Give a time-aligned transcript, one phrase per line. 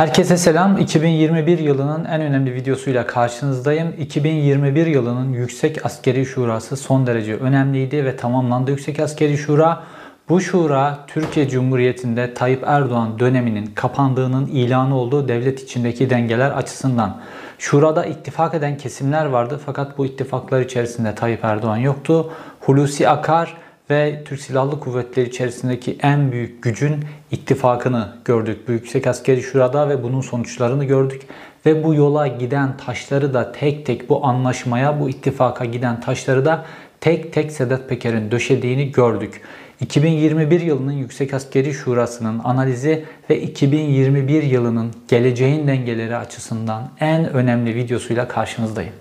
[0.00, 0.78] Herkese selam.
[0.78, 3.94] 2021 yılının en önemli videosuyla karşınızdayım.
[3.98, 9.82] 2021 yılının Yüksek Askeri Şurası son derece önemliydi ve tamamlandı Yüksek Askeri Şura.
[10.28, 17.20] Bu şura Türkiye Cumhuriyeti'nde Tayyip Erdoğan döneminin kapandığının ilanı olduğu devlet içindeki dengeler açısından.
[17.58, 22.32] Şurada ittifak eden kesimler vardı fakat bu ittifaklar içerisinde Tayyip Erdoğan yoktu.
[22.60, 23.56] Hulusi Akar
[23.90, 28.68] ve Türk Silahlı Kuvvetleri içerisindeki en büyük gücün ittifakını gördük.
[28.68, 31.22] Bu Yüksek Askeri Şurada ve bunun sonuçlarını gördük.
[31.66, 36.64] Ve bu yola giden taşları da tek tek bu anlaşmaya, bu ittifaka giden taşları da
[37.00, 39.40] tek tek Sedat Peker'in döşediğini gördük.
[39.80, 48.28] 2021 yılının Yüksek Askeri Şurası'nın analizi ve 2021 yılının geleceğin dengeleri açısından en önemli videosuyla
[48.28, 48.92] karşınızdayım.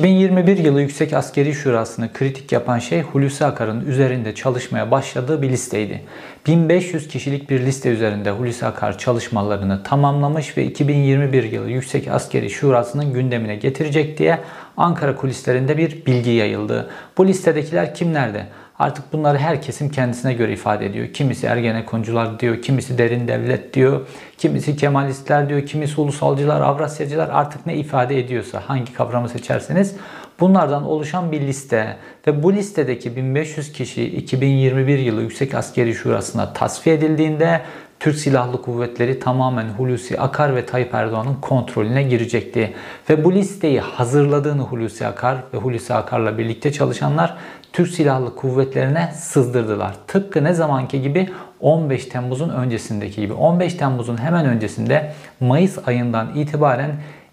[0.00, 6.02] 2021 yılı Yüksek Askeri Şurası'nı kritik yapan şey Hulusi Akar'ın üzerinde çalışmaya başladığı bir listeydi.
[6.46, 13.12] 1500 kişilik bir liste üzerinde Hulusi Akar çalışmalarını tamamlamış ve 2021 yılı Yüksek Askeri Şurası'nın
[13.12, 14.38] gündemine getirecek diye
[14.76, 16.90] Ankara kulislerinde bir bilgi yayıldı.
[17.18, 18.46] Bu listedekiler kimlerdi?
[18.80, 21.12] Artık bunları her kesim kendisine göre ifade ediyor.
[21.12, 24.06] Kimisi Ergenekoncular diyor, kimisi derin devlet diyor,
[24.38, 29.96] kimisi Kemalistler diyor, kimisi ulusalcılar, Avrasyacılar artık ne ifade ediyorsa hangi kavramı seçerseniz
[30.40, 36.96] bunlardan oluşan bir liste ve bu listedeki 1500 kişi 2021 yılı Yüksek Askeri Şurası'na tasfiye
[36.96, 37.60] edildiğinde
[38.00, 42.74] Türk Silahlı Kuvvetleri tamamen Hulusi Akar ve Tayyip Erdoğan'ın kontrolüne girecekti.
[43.10, 47.36] Ve bu listeyi hazırladığını Hulusi Akar ve Hulusi Akar'la birlikte çalışanlar
[47.72, 49.94] Türk Silahlı Kuvvetlerine sızdırdılar.
[50.06, 53.32] Tıpkı ne zamanki gibi 15 Temmuz'un öncesindeki gibi.
[53.32, 56.90] 15 Temmuz'un hemen öncesinde Mayıs ayından itibaren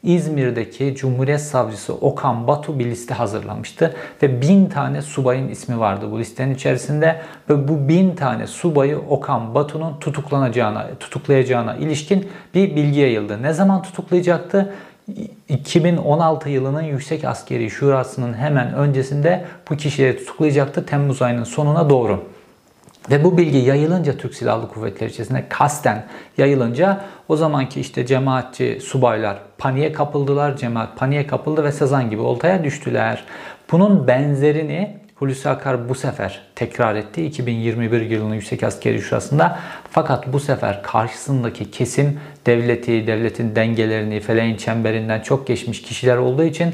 [0.07, 3.95] İzmir'deki Cumhuriyet Savcısı Okan Batu bir liste hazırlamıştı.
[4.23, 7.21] Ve bin tane subayın ismi vardı bu listenin içerisinde.
[7.49, 13.43] Ve bu bin tane subayı Okan Batu'nun tutuklanacağına, tutuklayacağına ilişkin bir bilgi yayıldı.
[13.43, 14.73] Ne zaman tutuklayacaktı?
[15.49, 22.36] 2016 yılının Yüksek Askeri Şurası'nın hemen öncesinde bu kişileri tutuklayacaktı Temmuz ayının sonuna doğru.
[23.11, 26.05] Ve bu bilgi yayılınca Türk Silahlı Kuvvetleri içerisinde kasten
[26.37, 30.57] yayılınca o zamanki işte cemaatçi subaylar paniğe kapıldılar.
[30.57, 33.23] Cemaat paniğe kapıldı ve Sezan gibi oltaya düştüler.
[33.71, 39.59] Bunun benzerini Hulusi Akar bu sefer tekrar etti 2021 yılının Yüksek Askeri Şurası'nda.
[39.91, 46.73] Fakat bu sefer karşısındaki kesim devleti, devletin dengelerini, feleğin çemberinden çok geçmiş kişiler olduğu için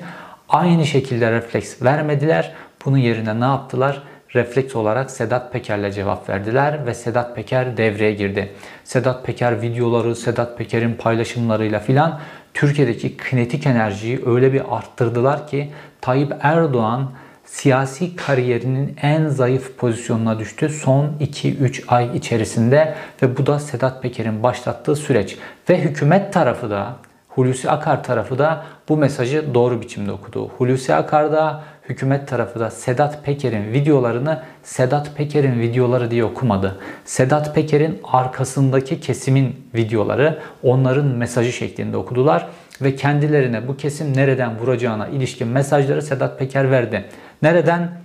[0.49, 2.53] aynı şekilde refleks vermediler.
[2.85, 4.03] Bunun yerine ne yaptılar?
[4.35, 8.51] Refleks olarak Sedat Peker'le cevap verdiler ve Sedat Peker devreye girdi.
[8.83, 12.19] Sedat Peker videoları, Sedat Peker'in paylaşımlarıyla filan
[12.53, 15.69] Türkiye'deki kinetik enerjiyi öyle bir arttırdılar ki
[16.01, 17.11] Tayyip Erdoğan
[17.45, 24.43] siyasi kariyerinin en zayıf pozisyonuna düştü son 2-3 ay içerisinde ve bu da Sedat Peker'in
[24.43, 25.37] başlattığı süreç.
[25.69, 26.95] Ve hükümet tarafı da
[27.29, 30.47] Hulusi Akar tarafı da bu mesajı doğru biçimde okudu.
[30.47, 36.79] Hulusi Akar da hükümet tarafı da Sedat Peker'in videolarını Sedat Peker'in videoları diye okumadı.
[37.05, 42.47] Sedat Peker'in arkasındaki kesimin videoları onların mesajı şeklinde okudular
[42.81, 47.05] ve kendilerine bu kesim nereden vuracağına ilişkin mesajları Sedat Peker verdi.
[47.41, 48.02] Nereden?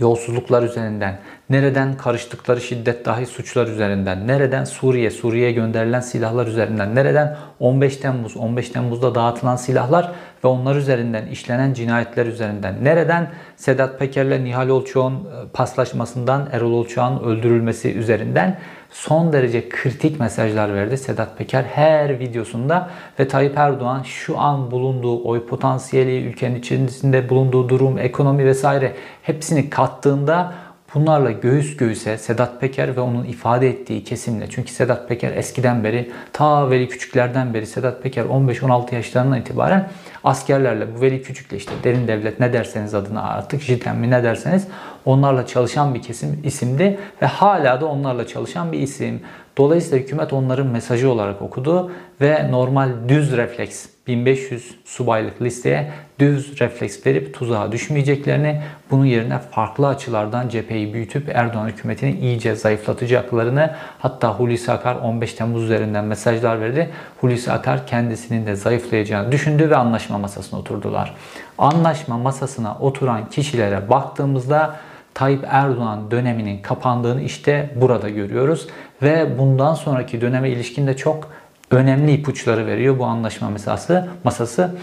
[0.00, 1.18] Yolsuzluklar üzerinden,
[1.50, 8.36] nereden karıştıkları şiddet dahi suçlar üzerinden, nereden Suriye, Suriye'ye gönderilen silahlar üzerinden, nereden 15 Temmuz,
[8.36, 10.12] 15 Temmuz'da dağıtılan silahlar
[10.44, 17.24] ve onlar üzerinden işlenen cinayetler üzerinden, nereden Sedat Peker'le Nihal Olçoğ'un e, paslaşmasından Erol Olçoğ'un
[17.24, 18.58] öldürülmesi üzerinden
[18.94, 25.24] son derece kritik mesajlar verdi Sedat Peker her videosunda ve Tayyip Erdoğan şu an bulunduğu
[25.28, 30.54] oy potansiyeli, ülkenin içerisinde bulunduğu durum, ekonomi vesaire hepsini kattığında
[30.94, 36.10] Bunlarla göğüs göğüse Sedat Peker ve onun ifade ettiği kesimle çünkü Sedat Peker eskiden beri
[36.32, 39.88] ta Veli Küçüklerden beri Sedat Peker 15-16 yaşlarından itibaren
[40.24, 44.68] askerlerle bu Veli Küçük'le işte derin devlet ne derseniz adına artık JITEM mi ne derseniz
[45.04, 49.20] onlarla çalışan bir kesim isimdi ve hala da onlarla çalışan bir isim.
[49.56, 57.06] Dolayısıyla hükümet onların mesajı olarak okudu ve normal düz refleks 1500 subaylık listeye düz refleks
[57.06, 64.72] verip tuzağa düşmeyeceklerini, bunun yerine farklı açılardan cepheyi büyütüp Erdoğan hükümetini iyice zayıflatacaklarını, hatta Hulusi
[64.72, 66.90] Akar 15 Temmuz üzerinden mesajlar verdi.
[67.20, 71.14] Hulusi Akar kendisinin de zayıflayacağını düşündü ve anlaşma masasına oturdular.
[71.58, 74.76] Anlaşma masasına oturan kişilere baktığımızda
[75.14, 78.68] Tayyip Erdoğan döneminin kapandığını işte burada görüyoruz
[79.02, 81.30] ve bundan sonraki döneme ilişkin de çok
[81.70, 84.08] önemli ipuçları veriyor bu anlaşma masası.
[84.24, 84.74] masası.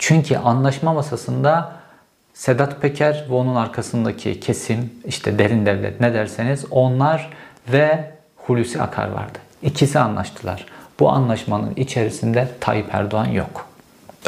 [0.00, 1.72] Çünkü anlaşma masasında
[2.34, 7.30] Sedat Peker ve onun arkasındaki kesim, işte derin devlet ne derseniz onlar
[7.68, 9.38] ve Hulusi Akar vardı.
[9.62, 10.66] İkisi anlaştılar.
[11.00, 13.66] Bu anlaşmanın içerisinde Tayyip Erdoğan yok.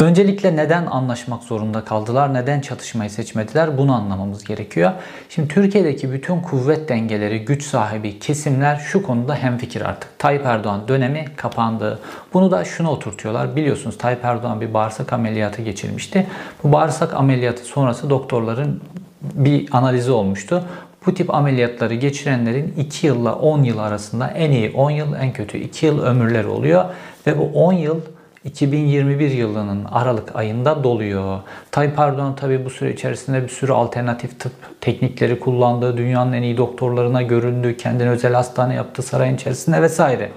[0.01, 4.93] Öncelikle neden anlaşmak zorunda kaldılar, neden çatışmayı seçmediler bunu anlamamız gerekiyor.
[5.29, 10.19] Şimdi Türkiye'deki bütün kuvvet dengeleri, güç sahibi kesimler şu konuda hemfikir artık.
[10.19, 11.99] Tayyip Erdoğan dönemi kapandı.
[12.33, 13.57] Bunu da şuna oturtuyorlar.
[13.57, 16.27] Biliyorsunuz Tayyip Erdoğan bir bağırsak ameliyatı geçirmişti.
[16.65, 18.81] Bu bağırsak ameliyatı sonrası doktorların
[19.23, 20.65] bir analizi olmuştu.
[21.07, 25.59] Bu tip ameliyatları geçirenlerin 2 yılla 10 yıl arasında en iyi 10 yıl en kötü
[25.59, 26.85] 2 yıl ömürleri oluyor.
[27.27, 28.01] Ve bu 10 yıl
[28.45, 31.41] 2021 yılının Aralık ayında doluyor.
[31.71, 35.97] Tayyip Erdoğan tabi bu süre içerisinde bir sürü alternatif tıp teknikleri kullandı.
[35.97, 37.77] Dünyanın en iyi doktorlarına göründü.
[37.77, 40.31] Kendine özel hastane yaptı sarayın içerisinde vesaire.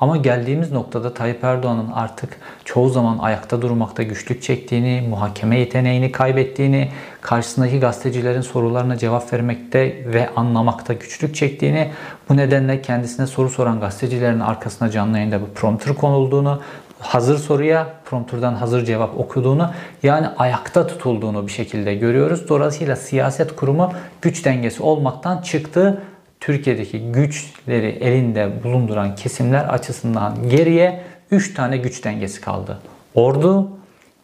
[0.00, 6.88] Ama geldiğimiz noktada Tayyip Erdoğan'ın artık çoğu zaman ayakta durmakta güçlük çektiğini, muhakeme yeteneğini kaybettiğini,
[7.20, 11.90] karşısındaki gazetecilerin sorularına cevap vermekte ve anlamakta güçlük çektiğini,
[12.28, 16.60] bu nedenle kendisine soru soran gazetecilerin arkasına canlı yayında bir prompter konulduğunu,
[17.00, 19.70] hazır soruya prompterdan hazır cevap okuduğunu
[20.02, 22.48] yani ayakta tutulduğunu bir şekilde görüyoruz.
[22.48, 23.92] Dolayısıyla siyaset kurumu
[24.22, 26.02] güç dengesi olmaktan çıktı.
[26.40, 31.00] Türkiye'deki güçleri elinde bulunduran kesimler açısından geriye
[31.30, 32.78] 3 tane güç dengesi kaldı.
[33.14, 33.68] Ordu,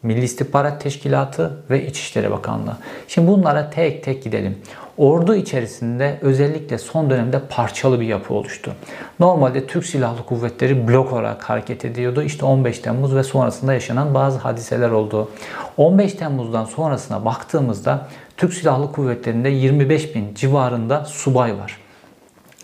[0.03, 2.77] Milli İstihbarat Teşkilatı ve İçişleri Bakanlığı.
[3.07, 4.57] Şimdi bunlara tek tek gidelim.
[4.97, 8.71] Ordu içerisinde özellikle son dönemde parçalı bir yapı oluştu.
[9.19, 12.21] Normalde Türk Silahlı Kuvvetleri blok olarak hareket ediyordu.
[12.21, 15.31] İşte 15 Temmuz ve sonrasında yaşanan bazı hadiseler oldu.
[15.77, 18.07] 15 Temmuz'dan sonrasına baktığımızda
[18.37, 21.77] Türk Silahlı Kuvvetleri'nde 25 bin civarında subay var.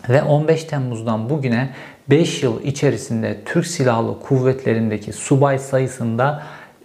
[0.08, 1.70] Ve 15 Temmuz'dan bugüne
[2.10, 6.42] 5 yıl içerisinde Türk Silahlı Kuvvetleri'ndeki subay sayısında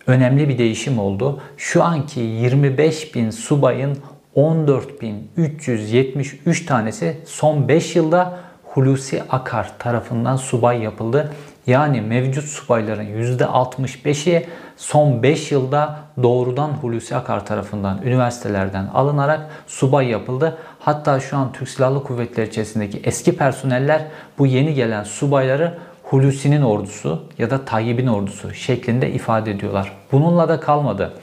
[0.08, 1.42] önemli bir değişim oldu.
[1.58, 3.98] Şu anki 25 bin subayın
[4.38, 11.32] 14.373 tanesi son 5 yılda Hulusi Akar tarafından subay yapıldı.
[11.68, 14.46] Yani mevcut subayların %65'i
[14.78, 20.58] son 5 yılda doğrudan Hulusi Akar tarafından üniversitelerden alınarak subay yapıldı.
[20.80, 24.06] Hatta şu an Türk Silahlı Kuvvetleri içerisindeki eski personeller
[24.38, 29.94] bu yeni gelen subayları Hulusi'nin ordusu ya da Tayyip'in ordusu şeklinde ifade ediyorlar.
[30.12, 31.14] Bununla da kalmadı.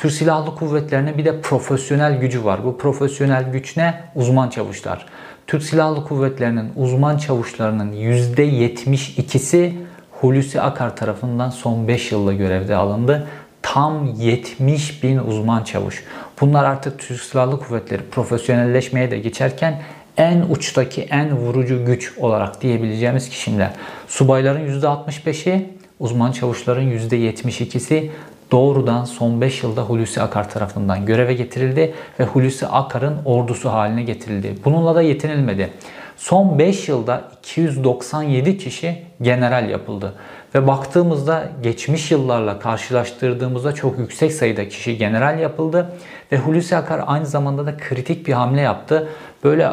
[0.00, 2.64] Türk Silahlı Kuvvetleri'nin bir de profesyonel gücü var.
[2.64, 3.94] Bu profesyonel güç ne?
[4.14, 5.06] Uzman çavuşlar.
[5.46, 9.72] Türk Silahlı Kuvvetleri'nin uzman çavuşlarının %72'si
[10.10, 13.26] Hulusi Akar tarafından son 5 yılda görevde alındı.
[13.62, 16.04] Tam 70 bin uzman çavuş.
[16.40, 19.82] Bunlar artık Türk Silahlı Kuvvetleri profesyonelleşmeye de geçerken
[20.16, 23.70] en uçtaki en vurucu güç olarak diyebileceğimiz kişiler.
[24.08, 28.10] Subayların %65'i, uzman çavuşların %72'si
[28.50, 34.54] doğrudan son 5 yılda Hulusi Akar tarafından göreve getirildi ve Hulusi Akar'ın ordusu haline getirildi.
[34.64, 35.70] Bununla da yetinilmedi.
[36.16, 40.14] Son 5 yılda 297 kişi general yapıldı.
[40.54, 45.92] Ve baktığımızda geçmiş yıllarla karşılaştırdığımızda çok yüksek sayıda kişi general yapıldı.
[46.32, 49.08] Ve Hulusi Akar aynı zamanda da kritik bir hamle yaptı.
[49.44, 49.70] Böyle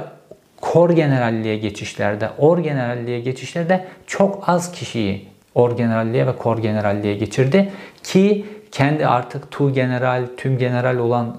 [0.61, 5.27] kor generalliğe geçişlerde, or generalliğe geçişlerde çok az kişiyi
[5.57, 7.71] or generalliğe ve kor generalliğe geçirdi.
[8.03, 11.35] Ki kendi artık tu general, tüm general olan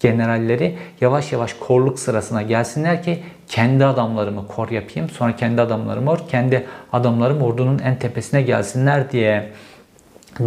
[0.00, 5.10] generalleri yavaş yavaş korluk sırasına gelsinler ki kendi adamlarımı kor yapayım.
[5.10, 9.52] Sonra kendi adamlarımı or, kendi adamlarım ordunun en tepesine gelsinler diye.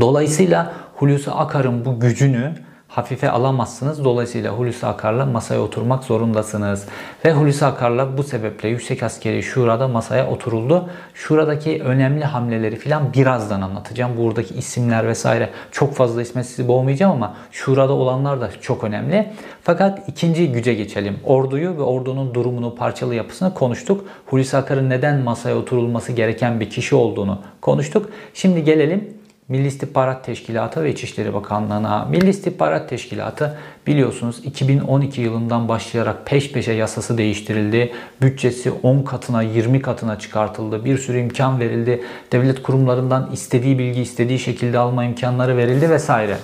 [0.01, 2.53] Dolayısıyla Hulusi Akar'ın bu gücünü
[2.95, 4.03] hafife alamazsınız.
[4.03, 6.85] Dolayısıyla Hulusi Akar'la masaya oturmak zorundasınız.
[7.25, 10.89] Ve Hulusi Akar'la bu sebeple Yüksek Askeri Şura'da masaya oturuldu.
[11.13, 14.17] Şuradaki önemli hamleleri filan birazdan anlatacağım.
[14.17, 19.29] Buradaki isimler vesaire çok fazla isme sizi boğmayacağım ama Şura'da olanlar da çok önemli.
[19.63, 21.19] Fakat ikinci güce geçelim.
[21.23, 24.05] Orduyu ve ordunun durumunu, parçalı yapısını konuştuk.
[24.25, 28.09] Hulusi Akar'ın neden masaya oturulması gereken bir kişi olduğunu konuştuk.
[28.33, 32.05] Şimdi gelelim Milli İstihbarat Teşkilatı ve İçişleri Bakanlığı'na.
[32.05, 33.57] Milli İstihbarat Teşkilatı
[33.87, 37.91] biliyorsunuz 2012 yılından başlayarak peş peşe yasası değiştirildi.
[38.21, 40.85] Bütçesi 10 katına 20 katına çıkartıldı.
[40.85, 42.03] Bir sürü imkan verildi.
[42.31, 46.37] Devlet kurumlarından istediği bilgi istediği şekilde alma imkanları verildi vesaire.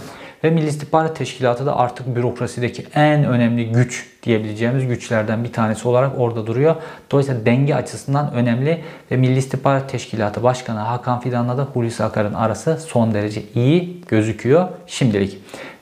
[0.44, 6.20] Ve Milli İstihbarat Teşkilatı da artık bürokrasideki en önemli güç diyebileceğimiz güçlerden bir tanesi olarak
[6.20, 6.76] orada duruyor.
[7.12, 8.82] Dolayısıyla denge açısından önemli
[9.12, 14.68] ve Milli İstihbarat Teşkilatı Başkanı Hakan Fidan'la da Hulusi Akar'ın arası son derece iyi gözüküyor
[14.88, 15.38] şimdilik.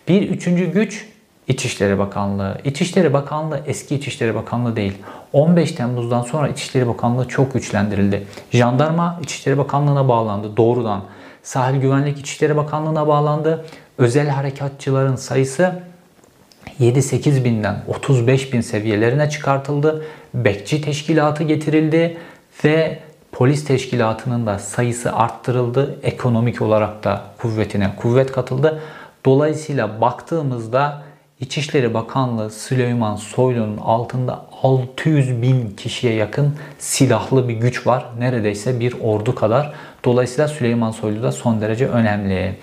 [0.08, 1.08] Bir üçüncü güç
[1.48, 2.58] İçişleri Bakanlığı.
[2.64, 4.94] İçişleri Bakanlığı eski İçişleri Bakanlığı değil.
[5.34, 8.28] 15 Temmuz'dan sonra İçişleri Bakanlığı çok güçlendirildi.
[8.52, 11.04] Jandarma İçişleri Bakanlığı'na bağlandı doğrudan.
[11.44, 13.66] Sahil Güvenlik İçişleri Bakanlığı'na bağlandı.
[13.98, 15.80] Özel harekatçıların sayısı
[16.80, 20.06] 7-8 binden 35 bin seviyelerine çıkartıldı.
[20.34, 22.18] Bekçi teşkilatı getirildi
[22.63, 23.00] ve
[23.32, 26.00] polis teşkilatının da sayısı arttırıldı.
[26.04, 28.82] Ekonomik olarak da kuvvetine kuvvet katıldı.
[29.25, 31.04] Dolayısıyla baktığımızda
[31.39, 38.06] İçişleri Bakanlığı Süleyman Soylu'nun altında 600 bin kişiye yakın silahlı bir güç var.
[38.20, 39.74] Neredeyse bir ordu kadar.
[40.06, 42.56] Dolayısıyla Süleyman Soylu da son derece önemli.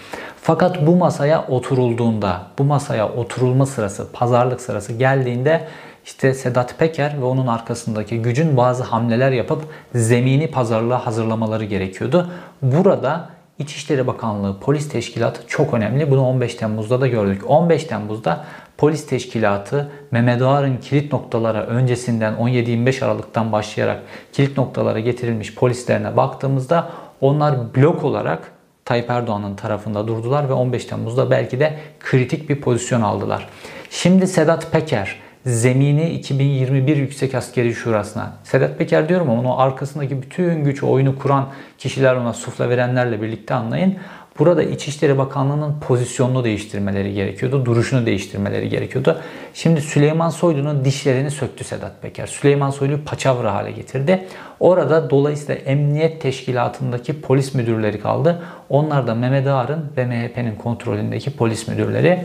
[0.46, 5.64] Fakat bu masaya oturulduğunda, bu masaya oturulma sırası, pazarlık sırası geldiğinde
[6.04, 9.62] işte Sedat Peker ve onun arkasındaki gücün bazı hamleler yapıp
[9.94, 12.30] zemini pazarlığa hazırlamaları gerekiyordu.
[12.62, 16.10] Burada İçişleri Bakanlığı Polis Teşkilatı çok önemli.
[16.10, 17.42] Bunu 15 Temmuz'da da gördük.
[17.46, 18.44] 15 Temmuz'da
[18.78, 26.90] Polis Teşkilatı Mehmet Ağar'ın kilit noktalara öncesinden 17-25 Aralık'tan başlayarak kilit noktalara getirilmiş polislerine baktığımızda
[27.20, 28.53] onlar blok olarak
[28.84, 33.48] Tayyip Erdoğan'ın tarafında durdular ve 15 Temmuz'da belki de kritik bir pozisyon aldılar.
[33.90, 38.32] Şimdi Sedat Peker zemini 2021 Yüksek Askeri Şurası'na.
[38.44, 41.48] Sedat Peker diyorum ama onun arkasındaki bütün güç oyunu kuran
[41.78, 43.96] kişiler ona sufle verenlerle birlikte anlayın.
[44.38, 47.66] Burada İçişleri Bakanlığı'nın pozisyonunu değiştirmeleri gerekiyordu.
[47.66, 49.20] Duruşunu değiştirmeleri gerekiyordu.
[49.54, 52.26] Şimdi Süleyman Soylu'nun dişlerini söktü Sedat Peker.
[52.26, 54.26] Süleyman Soylu paçavra hale getirdi.
[54.60, 58.42] Orada dolayısıyla Emniyet Teşkilatı'ndaki polis müdürleri kaldı.
[58.68, 62.24] Onlar da Mehmet Ağar'ın ve MHP'nin kontrolündeki polis müdürleri.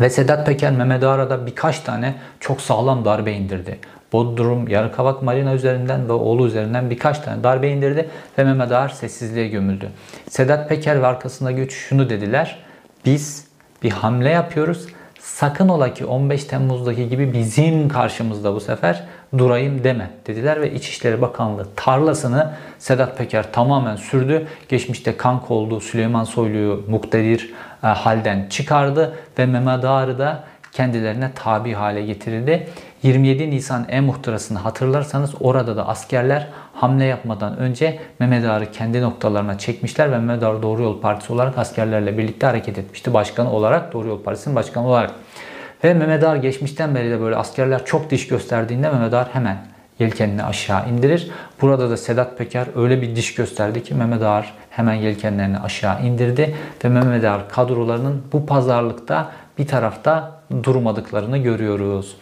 [0.00, 3.78] Ve Sedat Peker Mehmet Ağar'a birkaç tane çok sağlam darbe indirdi.
[4.16, 8.08] Bodrum, Yarıkavak Marina üzerinden ve oğlu üzerinden birkaç tane darbe indirdi
[8.38, 9.88] ve Mehmet Ağar sessizliğe gömüldü.
[10.28, 12.58] Sedat Peker ve arkasında güç şunu dediler.
[13.04, 13.46] Biz
[13.82, 14.86] bir hamle yapıyoruz.
[15.20, 19.04] Sakın ola ki 15 Temmuz'daki gibi bizim karşımızda bu sefer
[19.38, 24.46] durayım deme dediler ve İçişleri Bakanlığı tarlasını Sedat Peker tamamen sürdü.
[24.68, 27.54] Geçmişte kank olduğu Süleyman Soylu'yu muktedir
[27.84, 32.68] e, halden çıkardı ve Mehmet Ağar'ı da kendilerine tabi hale getirildi.
[33.06, 40.12] 27 Nisan e-muhtırasını hatırlarsanız orada da askerler hamle yapmadan önce Mehmet Ağar'ı kendi noktalarına çekmişler
[40.12, 43.14] ve Mehmet Ağar Doğru Yol Partisi olarak askerlerle birlikte hareket etmişti.
[43.14, 45.10] Başkanı olarak, Doğru Yol Partisi'nin başkanı olarak.
[45.84, 49.58] Ve Mehmet Ağar geçmişten beri de böyle askerler çok diş gösterdiğinde Mehmet Ağar hemen
[49.98, 51.30] yelkenini aşağı indirir.
[51.60, 56.54] Burada da Sedat Peker öyle bir diş gösterdi ki Mehmet Ağar hemen yelkenlerini aşağı indirdi
[56.84, 62.16] ve Mehmet Ağar kadrolarının bu pazarlıkta bir tarafta durmadıklarını görüyoruz.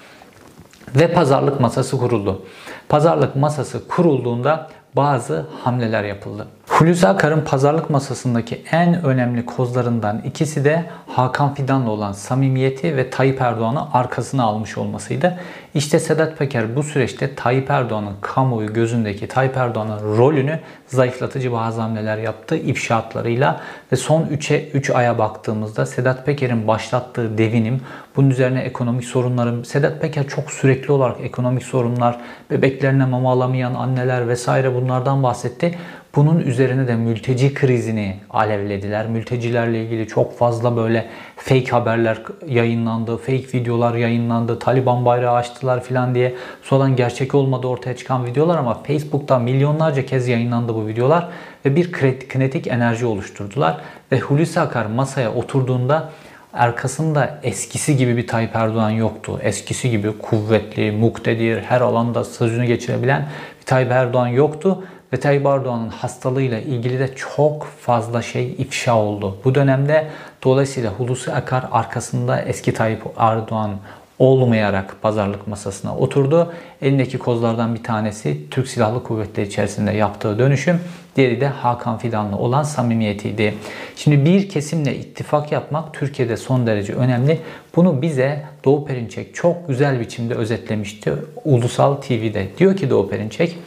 [0.95, 2.43] Ve pazarlık masası kuruldu.
[2.89, 6.47] Pazarlık masası kurulduğunda bazı hamleler yapıldı.
[6.75, 13.41] Hulusi Akar'ın pazarlık masasındaki en önemli kozlarından ikisi de Hakan Fidan'la olan samimiyeti ve Tayyip
[13.41, 15.39] Erdoğan'ı arkasına almış olmasıydı.
[15.75, 22.19] İşte Sedat Peker bu süreçte Tayyip Erdoğan'ın kamuoyu gözündeki Tayyip Erdoğan'ın rolünü zayıflatıcı bazı hamleler
[22.19, 23.61] yaptı ifşaatlarıyla
[23.93, 27.81] ve son 3'e 3 aya baktığımızda Sedat Peker'in başlattığı devinim,
[28.17, 34.29] bunun üzerine ekonomik sorunların, Sedat Peker çok sürekli olarak ekonomik sorunlar, bebeklerine mama alamayan anneler
[34.29, 35.79] vesaire bunlardan bahsetti.
[36.17, 39.07] Bunun üzerine de mülteci krizini alevlediler.
[39.07, 41.07] Mültecilerle ilgili çok fazla böyle
[41.37, 46.35] fake haberler yayınlandı, fake videolar yayınlandı, Taliban bayrağı açtılar filan diye.
[46.63, 51.29] Sonradan gerçek olmadı ortaya çıkan videolar ama Facebook'ta milyonlarca kez yayınlandı bu videolar
[51.65, 51.93] ve bir
[52.29, 53.77] kinetik enerji oluşturdular.
[54.13, 56.11] Ve Hulusi Akar masaya oturduğunda
[56.53, 59.39] arkasında eskisi gibi bir Tayyip Erdoğan yoktu.
[59.43, 63.29] Eskisi gibi kuvvetli, muktedir, her alanda sözünü geçirebilen
[63.61, 69.39] bir Tayyip Erdoğan yoktu ve Tayyip Erdoğan'ın hastalığıyla ilgili de çok fazla şey ifşa oldu.
[69.45, 70.09] Bu dönemde
[70.45, 73.71] dolayısıyla Hulusi Akar arkasında eski Tayyip Erdoğan
[74.19, 76.53] olmayarak pazarlık masasına oturdu.
[76.83, 80.81] Elindeki kozlardan bir tanesi Türk Silahlı Kuvvetleri içerisinde yaptığı dönüşüm,
[81.17, 83.55] diğeri de Hakan Fidan'la olan samimiyetiydi.
[83.97, 87.41] Şimdi bir kesimle ittifak yapmak Türkiye'de son derece önemli.
[87.77, 91.13] Bunu bize Doğu Perinçek çok güzel biçimde özetlemişti
[91.45, 92.49] Ulusal TV'de.
[92.59, 93.59] Diyor ki Doğu Perinçek,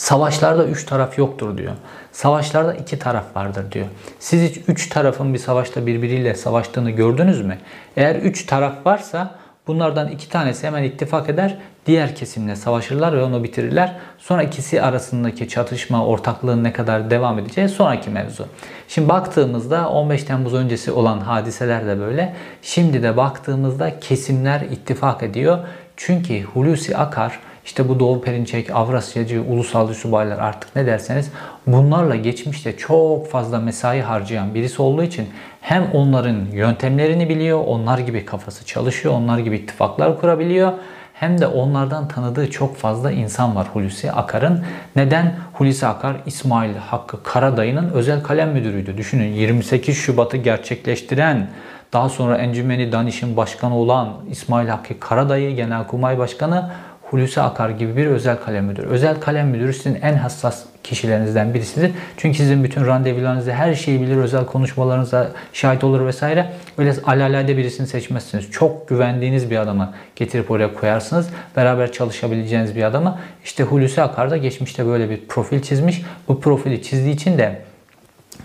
[0.00, 1.72] Savaşlarda üç taraf yoktur diyor.
[2.12, 3.86] Savaşlarda iki taraf vardır diyor.
[4.18, 7.58] Siz hiç üç tarafın bir savaşta birbiriyle savaştığını gördünüz mü?
[7.96, 9.34] Eğer üç taraf varsa
[9.66, 13.96] bunlardan iki tanesi hemen ittifak eder, diğer kesimle savaşırlar ve onu bitirirler.
[14.18, 18.46] Sonra ikisi arasındaki çatışma, ortaklığın ne kadar devam edeceği sonraki mevzu.
[18.88, 22.34] Şimdi baktığımızda 15 Temmuz öncesi olan hadiseler de böyle.
[22.62, 25.58] Şimdi de baktığımızda kesimler ittifak ediyor.
[25.96, 31.30] Çünkü Hulusi Akar işte bu Doğu Perinçek, Avrasyacı, ulusalcı subaylar artık ne derseniz
[31.66, 35.28] bunlarla geçmişte çok fazla mesai harcayan birisi olduğu için
[35.60, 40.72] hem onların yöntemlerini biliyor, onlar gibi kafası çalışıyor, onlar gibi ittifaklar kurabiliyor
[41.20, 44.64] hem de onlardan tanıdığı çok fazla insan var Hulusi Akar'ın.
[44.96, 45.34] Neden?
[45.52, 48.96] Hulusi Akar İsmail Hakkı Karadayı'nın özel kalem müdürüydü.
[48.96, 51.50] Düşünün 28 Şubat'ı gerçekleştiren
[51.92, 56.70] daha sonra Encümeni Daniş'in başkanı olan İsmail Hakkı Karadayı Genelkurmay Başkanı
[57.10, 58.86] Hulusi Akar gibi bir özel kalem müdürü.
[58.86, 61.90] Özel kalem müdürü sizin en hassas kişilerinizden birisidir.
[62.16, 66.52] Çünkü sizin bütün randevularınızı her şeyi bilir, özel konuşmalarınıza şahit olur vesaire.
[66.78, 68.50] Öyle alalade birisini seçmezsiniz.
[68.50, 71.28] Çok güvendiğiniz bir adamı getirip oraya koyarsınız.
[71.56, 73.18] Beraber çalışabileceğiniz bir adamı.
[73.44, 76.02] İşte Hulusi Akar da geçmişte böyle bir profil çizmiş.
[76.28, 77.62] Bu profili çizdiği için de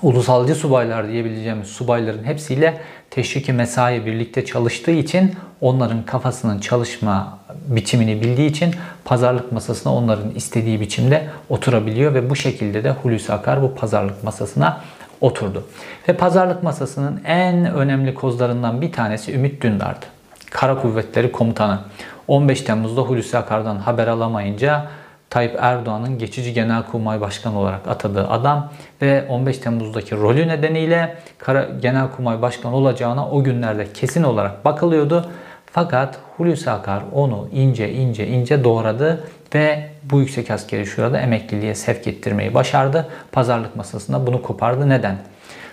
[0.06, 8.50] ulusalcı subaylar diyebileceğimiz subayların hepsiyle teşviki mesai birlikte çalıştığı için onların kafasının çalışma biçimini bildiği
[8.50, 14.24] için pazarlık masasına onların istediği biçimde oturabiliyor ve bu şekilde de Hulusi Akar bu pazarlık
[14.24, 14.82] masasına
[15.22, 15.64] oturdu.
[16.10, 20.06] Ve pazarlık masasının en önemli kozlarından bir tanesi Ümit Dündar'dı.
[20.50, 21.80] Kara Kuvvetleri Komutanı.
[22.28, 24.86] 15 Temmuz'da Hulusi Akar'dan haber alamayınca
[25.36, 31.18] Tayyip Erdoğan'ın geçici genelkurmay başkanı olarak atadığı adam ve 15 Temmuz'daki rolü nedeniyle
[31.82, 35.30] genelkurmay başkanı olacağına o günlerde kesin olarak bakılıyordu.
[35.66, 39.24] Fakat Hulusi Akar onu ince ince ince doğradı
[39.56, 43.08] ve bu yüksek askeri şurada emekliliğe sevk ettirmeyi başardı.
[43.32, 44.90] Pazarlık masasında bunu kopardı.
[44.90, 45.18] Neden?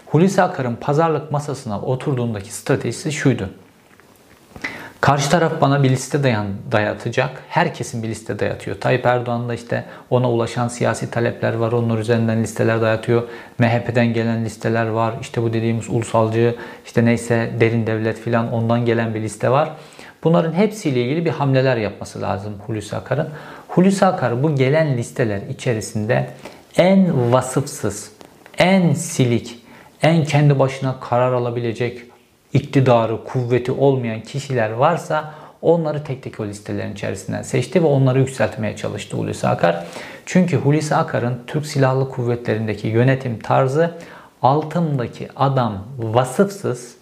[0.06, 3.50] Hulusi Akar'ın pazarlık masasına oturduğundaki stratejisi şuydu.
[5.02, 7.30] Karşı taraf bana bir liste dayan, dayatacak.
[7.48, 8.80] Herkesin bir liste dayatıyor.
[8.80, 11.72] Tayyip Erdoğan da işte ona ulaşan siyasi talepler var.
[11.72, 13.22] Onlar üzerinden listeler dayatıyor.
[13.58, 15.14] MHP'den gelen listeler var.
[15.20, 19.70] İşte bu dediğimiz ulusalcı, işte neyse derin devlet filan ondan gelen bir liste var.
[20.24, 23.28] Bunların hepsiyle ilgili bir hamleler yapması lazım Hulusi Akar'ın.
[23.68, 26.30] Hulusi Akar bu gelen listeler içerisinde
[26.76, 28.12] en vasıfsız,
[28.58, 29.58] en silik,
[30.02, 32.11] en kendi başına karar alabilecek
[32.52, 38.76] iktidarı, kuvveti olmayan kişiler varsa onları tek tek o listelerin içerisinden seçti ve onları yükseltmeye
[38.76, 39.84] çalıştı Hulusi Akar.
[40.26, 43.90] Çünkü Hulusi Akar'ın Türk Silahlı Kuvvetleri'ndeki yönetim tarzı
[44.42, 46.94] altımdaki adam vasıfsız,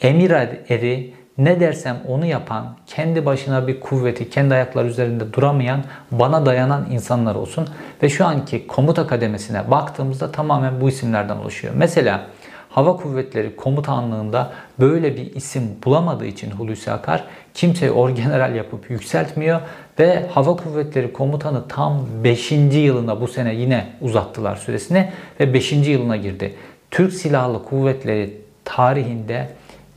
[0.00, 0.30] emir
[0.68, 6.86] eri, ne dersem onu yapan, kendi başına bir kuvveti, kendi ayakları üzerinde duramayan, bana dayanan
[6.90, 7.68] insanlar olsun.
[8.02, 11.74] Ve şu anki komuta kademesine baktığımızda tamamen bu isimlerden oluşuyor.
[11.76, 12.26] Mesela
[12.70, 19.60] Hava Kuvvetleri Komutanlığında böyle bir isim bulamadığı için Hulusi Akar kimseyi orgeneral yapıp yükseltmiyor
[19.98, 22.52] ve Hava Kuvvetleri Komutanı tam 5.
[22.72, 25.72] yılına bu sene yine uzattılar süresini ve 5.
[25.72, 26.54] yılına girdi.
[26.90, 29.48] Türk Silahlı Kuvvetleri tarihinde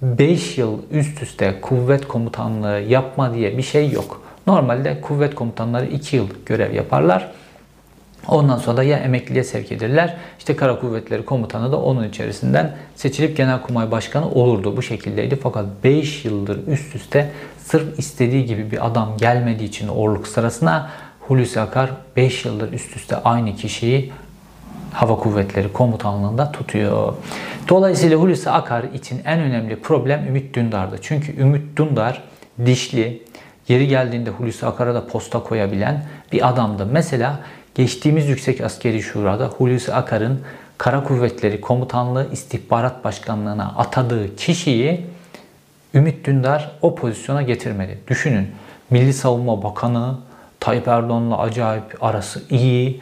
[0.01, 4.21] 5 yıl üst üste kuvvet komutanlığı yapma diye bir şey yok.
[4.47, 7.31] Normalde kuvvet komutanları 2 yıl görev yaparlar.
[8.31, 10.17] Ondan sonra da ya emekliliğe sevk edilirler.
[10.39, 14.77] İşte Kara Kuvvetleri Komutanı da onun içerisinden seçilip Genelkurmay Başkanı olurdu.
[14.77, 15.35] Bu şekildeydi.
[15.35, 20.89] Fakat 5 yıldır üst üste sırf istediği gibi bir adam gelmediği için orluk sırasına
[21.19, 24.11] Hulusi Akar 5 yıldır üst üste aynı kişiyi
[24.93, 27.13] Hava Kuvvetleri Komutanlığında tutuyor.
[27.69, 30.95] Dolayısıyla Hulusi Akar için en önemli problem Ümit Dündar'dı.
[31.01, 32.23] Çünkü Ümit Dündar
[32.65, 33.23] dişli,
[33.67, 36.87] yeri geldiğinde Hulusi Akar'a da posta koyabilen bir adamdı.
[36.91, 37.39] Mesela
[37.75, 40.41] geçtiğimiz Yüksek Askeri Şura'da Hulusi Akar'ın
[40.77, 45.05] Kara Kuvvetleri Komutanlığı İstihbarat Başkanlığı'na atadığı kişiyi
[45.93, 47.99] Ümit Dündar o pozisyona getirmedi.
[48.07, 48.47] Düşünün
[48.89, 50.15] Milli Savunma Bakanı
[50.59, 52.99] Tayyip Erdoğan'la acayip arası iyi,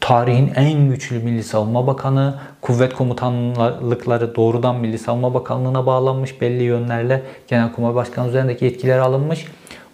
[0.00, 7.22] tarihin en güçlü Milli Savunma Bakanı, kuvvet komutanlıkları doğrudan Milli Savunma Bakanlığı'na bağlanmış belli yönlerle
[7.48, 9.46] Genelkurmay Başkanı üzerindeki yetkiler alınmış.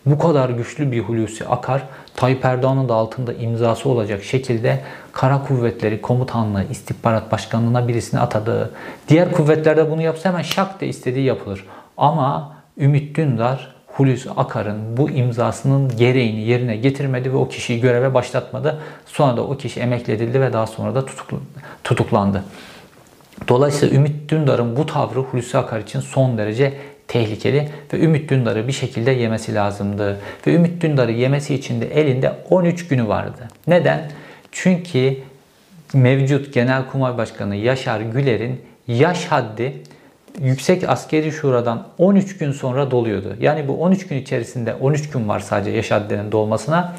[0.06, 1.82] Bu kadar güçlü bir Hulusi Akar,
[2.16, 4.80] Tayyip Erdoğan'ın da altında imzası olacak şekilde
[5.12, 8.70] Kara Kuvvetleri Komutanlığı İstihbarat Başkanlığı'na birisini atadı.
[9.08, 11.64] Diğer kuvvetlerde bunu yapsa hemen şak de istediği yapılır.
[11.96, 18.80] Ama Ümit Dündar Hulusi Akar'ın bu imzasının gereğini yerine getirmedi ve o kişiyi göreve başlatmadı.
[19.06, 21.04] Sonra da o kişi emekli edildi ve daha sonra da
[21.84, 22.44] tutuklandı.
[23.48, 26.74] Dolayısıyla Ümit Dündar'ın bu tavrı Hulusi Akar için son derece
[27.08, 30.20] tehlikeli ve Ümit Dündar'ı bir şekilde yemesi lazımdı.
[30.46, 33.48] Ve Ümit Dündar'ı yemesi için de elinde 13 günü vardı.
[33.66, 34.10] Neden?
[34.52, 35.16] Çünkü
[35.94, 39.82] mevcut Genelkurmay Başkanı Yaşar Güler'in yaş haddi
[40.40, 43.36] Yüksek Askeri Şura'dan 13 gün sonra doluyordu.
[43.40, 46.94] Yani bu 13 gün içerisinde 13 gün var sadece yaş haddinin dolmasına.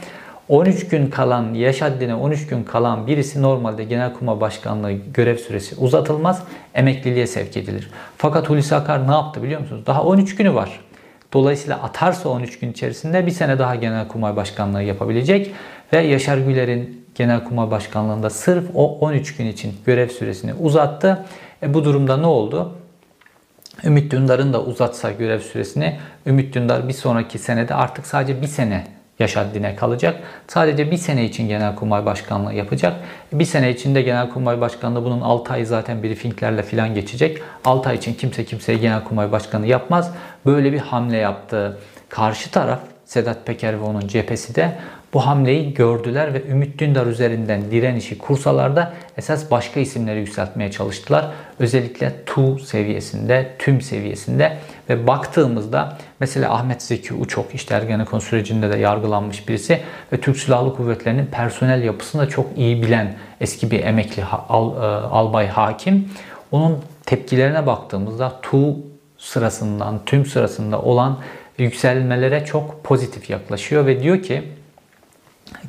[0.50, 6.44] 13 gün kalan, yaş haddine 13 gün kalan birisi normalde Genelkurmay Başkanlığı görev süresi uzatılmaz,
[6.74, 7.90] emekliliğe sevk edilir.
[8.18, 9.84] Fakat Hulusi Akar ne yaptı biliyor musunuz?
[9.86, 10.80] Daha 13 günü var.
[11.34, 15.52] Dolayısıyla atarsa 13 gün içerisinde bir sene daha Genelkurmay Başkanlığı yapabilecek
[15.94, 21.26] ve Yaşar Güler'in Genelkurmay Başkanlığında sırf o 13 gün için görev süresini uzattı.
[21.64, 22.76] E bu durumda ne oldu?
[23.84, 28.97] Ümit Dündar'ın da uzatsa görev süresini Ümit Dündar bir sonraki senede artık sadece bir sene
[29.20, 30.16] yaş haddine kalacak.
[30.48, 32.94] Sadece bir sene için Genelkurmay Başkanlığı yapacak.
[33.34, 37.42] Bir sene içinde Genelkurmay Başkanlığı bunun 6 ay zaten briefinglerle filan geçecek.
[37.66, 40.12] 6 ay için kimse kimseye Genelkurmay Başkanı yapmaz.
[40.46, 41.78] Böyle bir hamle yaptı.
[42.10, 44.72] Karşı taraf Sedat Peker ve onun cephesi de
[45.14, 51.28] bu hamleyi gördüler ve Ümit Dündar üzerinden direnişi kursalarda esas başka isimleri yükseltmeye çalıştılar.
[51.60, 54.58] Özellikle TU seviyesinde, tüm seviyesinde
[54.90, 59.82] ve baktığımızda mesela Ahmet Zeki Uçok işte Ergenekon sürecinde de yargılanmış birisi
[60.14, 64.86] ve Türk Silahlı Kuvvetleri'nin personel yapısını da çok iyi bilen eski bir emekli al, e,
[65.06, 66.10] albay hakim.
[66.52, 68.76] Onun tepkilerine baktığımızda TU
[69.18, 71.18] sırasından, tüm sırasında olan
[71.58, 74.44] yükselmelere çok pozitif yaklaşıyor ve diyor ki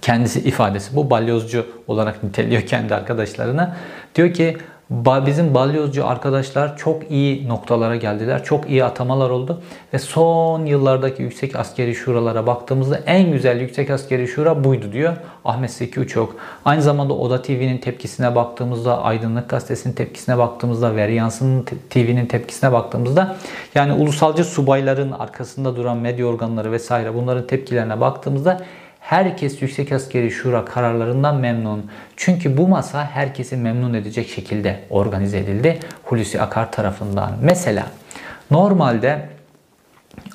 [0.03, 3.77] kendisi ifadesi bu balyozcu olarak niteliyor kendi arkadaşlarına.
[4.15, 4.57] Diyor ki
[4.91, 8.45] bizim balyozcu arkadaşlar çok iyi noktalara geldiler.
[8.45, 9.63] Çok iyi atamalar oldu.
[9.95, 15.71] Ve son yıllardaki yüksek askeri şuralara baktığımızda en güzel yüksek askeri şura buydu diyor Ahmet
[15.71, 16.37] Seki Uçok.
[16.65, 23.37] Aynı zamanda Oda TV'nin tepkisine baktığımızda, Aydınlık Gazetesi'nin tepkisine baktığımızda, Veryans'ın TV'nin tepkisine baktığımızda
[23.75, 28.61] yani ulusalcı subayların arkasında duran medya organları vesaire bunların tepkilerine baktığımızda
[29.09, 31.91] Herkes Yüksek Askeri Şura kararlarından memnun.
[32.17, 37.33] Çünkü bu masa herkesi memnun edecek şekilde organize edildi Hulusi Akar tarafından.
[37.43, 37.87] Mesela
[38.51, 39.29] normalde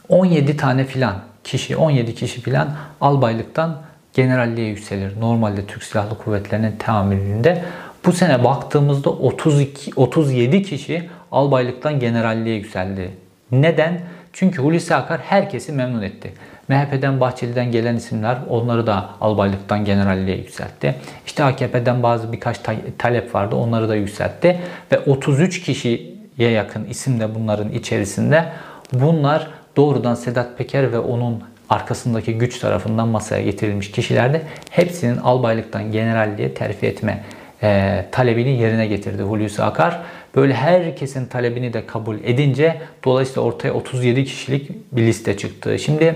[0.09, 3.81] 17 tane filan kişi, 17 kişi filan albaylıktan
[4.13, 5.19] generalliğe yükselir.
[5.19, 7.63] Normalde Türk Silahlı Kuvvetleri'nin tahammülünde.
[8.05, 13.11] Bu sene baktığımızda 32, 37 kişi albaylıktan generalliğe yükseldi.
[13.51, 14.01] Neden?
[14.33, 16.33] Çünkü Hulusi Akar herkesi memnun etti.
[16.67, 20.95] MHP'den Bahçeli'den gelen isimler onları da albaylıktan generalliğe yükseltti.
[21.25, 22.59] İşte AKP'den bazı birkaç
[22.97, 24.59] talep vardı onları da yükseltti.
[24.91, 28.45] Ve 33 kişiye yakın isim de bunların içerisinde.
[28.93, 29.47] Bunlar
[29.77, 36.85] doğrudan Sedat Peker ve onun arkasındaki güç tarafından masaya getirilmiş kişilerde hepsinin albaylıktan generalliğe terfi
[36.85, 37.23] etme
[37.63, 40.01] e, talebini yerine getirdi Hulusi Akar.
[40.35, 45.79] Böyle herkesin talebini de kabul edince dolayısıyla ortaya 37 kişilik bir liste çıktı.
[45.79, 46.15] Şimdi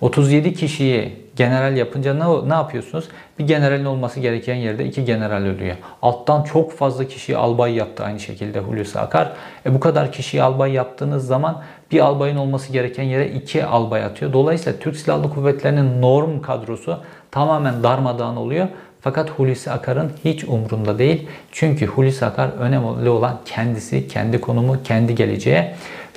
[0.00, 3.08] 37 kişiyi general yapınca ne, ne yapıyorsunuz?
[3.38, 5.76] Bir generalin olması gereken yerde iki general ölüyor.
[6.02, 9.32] Alttan çok fazla kişiyi albay yaptı aynı şekilde Hulusi Akar.
[9.66, 14.32] E bu kadar kişiyi albay yaptığınız zaman bir albayın olması gereken yere iki albay atıyor.
[14.32, 16.98] Dolayısıyla Türk Silahlı Kuvvetleri'nin norm kadrosu
[17.30, 18.68] tamamen darmadağın oluyor.
[19.04, 21.26] Fakat Hulusi Akar'ın hiç umrunda değil.
[21.52, 25.64] Çünkü Hulusi Akar önemli olan kendisi, kendi konumu, kendi geleceği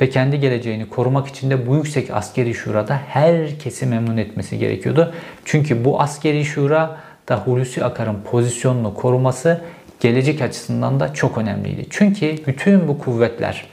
[0.01, 5.13] ve kendi geleceğini korumak için de bu yüksek askeri şurada herkesi memnun etmesi gerekiyordu.
[5.45, 6.97] Çünkü bu askeri şura
[7.29, 9.61] da Hulusi Akar'ın pozisyonunu koruması
[9.99, 11.85] gelecek açısından da çok önemliydi.
[11.89, 13.65] Çünkü bütün bu kuvvetler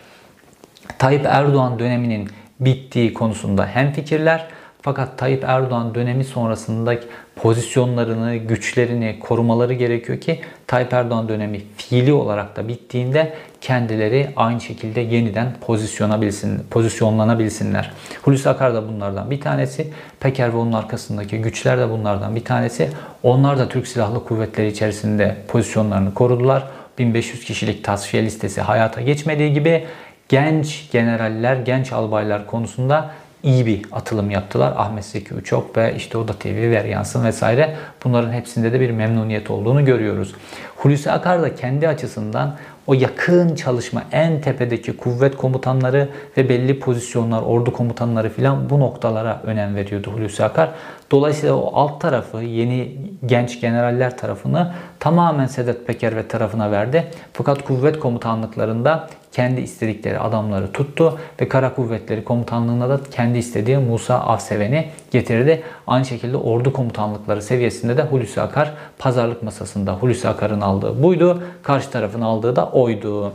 [0.99, 2.29] Tayyip Erdoğan döneminin
[2.61, 4.47] bittiği konusunda hem fikirler
[4.85, 12.57] fakat Tayyip Erdoğan dönemi sonrasındaki pozisyonlarını, güçlerini korumaları gerekiyor ki Tayyip Erdoğan dönemi fiili olarak
[12.57, 17.93] da bittiğinde kendileri aynı şekilde yeniden pozisyonlabilsin, pozisyonlanabilsinler.
[18.23, 19.93] Hulusi Akar da bunlardan bir tanesi.
[20.21, 22.91] Peker ve onun arkasındaki güçler de bunlardan bir tanesi.
[23.23, 26.65] Onlar da Türk Silahlı Kuvvetleri içerisinde pozisyonlarını korudular.
[26.99, 29.85] 1500 kişilik tasfiye listesi hayata geçmediği gibi
[30.29, 33.11] genç generaller, genç albaylar konusunda
[33.45, 34.73] iyi bir atılım yaptılar.
[34.77, 39.85] Ahmet Zeki Uçok ve işte Oda TV, Veryansın vesaire bunların hepsinde de bir memnuniyet olduğunu
[39.85, 40.35] görüyoruz.
[40.77, 47.43] Hulusi Akar da kendi açısından o yakın çalışma en tepedeki kuvvet komutanları ve belli pozisyonlar,
[47.43, 50.71] ordu komutanları filan bu noktalara önem veriyordu Hulusi Akar.
[51.11, 57.11] Dolayısıyla o alt tarafı yeni genç generaller tarafını tamamen Sedat Peker ve tarafına verdi.
[57.33, 64.15] Fakat kuvvet komutanlıklarında kendi istedikleri adamları tuttu ve Kara Kuvvetleri Komutanlığı'na da kendi istediği Musa
[64.15, 65.63] Avseven'i getirdi.
[65.87, 71.43] Aynı şekilde ordu komutanlıkları seviyesinde de Hulusi Akar pazarlık masasında Hulusi Akar'ın aldığı buydu.
[71.63, 73.33] Karşı tarafın aldığı da oydu.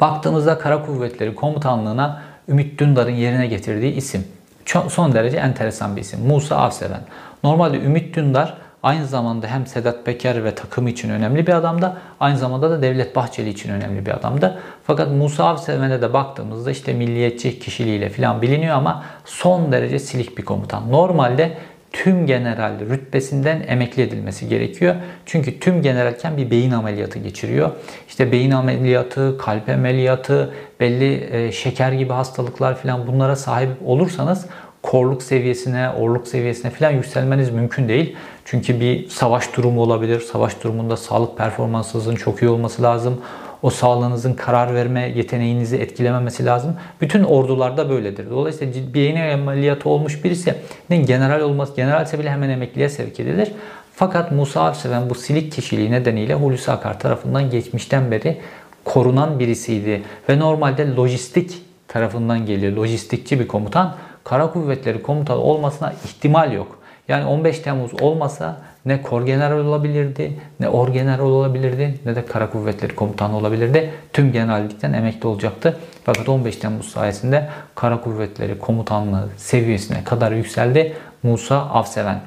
[0.00, 4.24] Baktığımızda Kara Kuvvetleri Komutanlığı'na Ümit Dündar'ın yerine getirdiği isim.
[4.70, 6.20] Çok, son derece enteresan bir isim.
[6.26, 7.00] Musa Avseven.
[7.44, 11.96] Normalde Ümit Dündar aynı zamanda hem Sedat Peker ve takımı için önemli bir adamdı.
[12.20, 14.58] Aynı zamanda da Devlet Bahçeli için önemli bir adamdı.
[14.84, 20.44] Fakat Musa Avseven'e de baktığımızda işte milliyetçi kişiliğiyle falan biliniyor ama son derece silik bir
[20.44, 20.92] komutan.
[20.92, 21.58] Normalde
[21.92, 24.94] tüm general rütbesinden emekli edilmesi gerekiyor.
[25.26, 27.70] Çünkü tüm generalken bir beyin ameliyatı geçiriyor.
[28.08, 34.46] İşte beyin ameliyatı, kalp ameliyatı, belli e, şeker gibi hastalıklar falan bunlara sahip olursanız
[34.82, 38.16] korluk seviyesine, orluk seviyesine falan yükselmeniz mümkün değil.
[38.44, 40.20] Çünkü bir savaş durumu olabilir.
[40.20, 43.20] Savaş durumunda sağlık performansınızın çok iyi olması lazım.
[43.62, 46.76] O sağlığınızın karar verme yeteneğinizi etkilememesi lazım.
[47.00, 48.30] Bütün ordularda böyledir.
[48.30, 53.52] Dolayısıyla beyin ameliyatı olmuş birisinin general olması, generalse bile hemen emekliye sevk edilir.
[53.94, 58.40] Fakat Musa Avseven bu silik kişiliği nedeniyle Hulusi Akar tarafından geçmişten beri
[58.84, 60.02] korunan birisiydi.
[60.28, 62.76] Ve normalde lojistik tarafından geliyor.
[62.76, 63.94] Lojistikçi bir komutan.
[64.24, 66.78] Kara Kuvvetleri komutanı olmasına ihtimal yok.
[67.08, 72.50] Yani 15 Temmuz olmasa ne kor general olabilirdi, ne or general olabilirdi, ne de kara
[72.50, 73.90] kuvvetleri komutanı olabilirdi.
[74.12, 75.76] Tüm generallikten emekli olacaktı.
[76.04, 82.20] Fakat 15 Temmuz sayesinde kara kuvvetleri komutanlığı seviyesine kadar yükseldi Musa Avseven.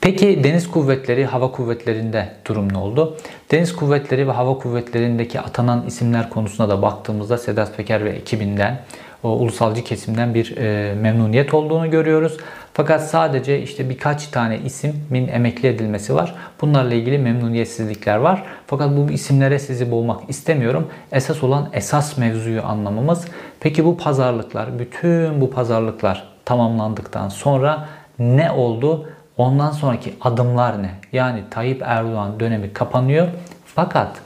[0.00, 3.16] Peki deniz kuvvetleri, hava kuvvetlerinde durum ne oldu?
[3.50, 8.80] Deniz kuvvetleri ve hava kuvvetlerindeki atanan isimler konusuna da baktığımızda Sedat Peker ve ekibinden,
[9.26, 12.36] o ulusalcı kesimden bir e, memnuniyet olduğunu görüyoruz.
[12.72, 16.34] Fakat sadece işte birkaç tane ismin emekli edilmesi var.
[16.60, 18.44] Bunlarla ilgili memnuniyetsizlikler var.
[18.66, 20.88] Fakat bu isimlere sizi bulmak istemiyorum.
[21.12, 23.24] Esas olan esas mevzuyu anlamamız.
[23.60, 29.08] Peki bu pazarlıklar, bütün bu pazarlıklar tamamlandıktan sonra ne oldu?
[29.36, 30.90] Ondan sonraki adımlar ne?
[31.12, 33.28] Yani Tayyip Erdoğan dönemi kapanıyor.
[33.64, 34.16] Fakat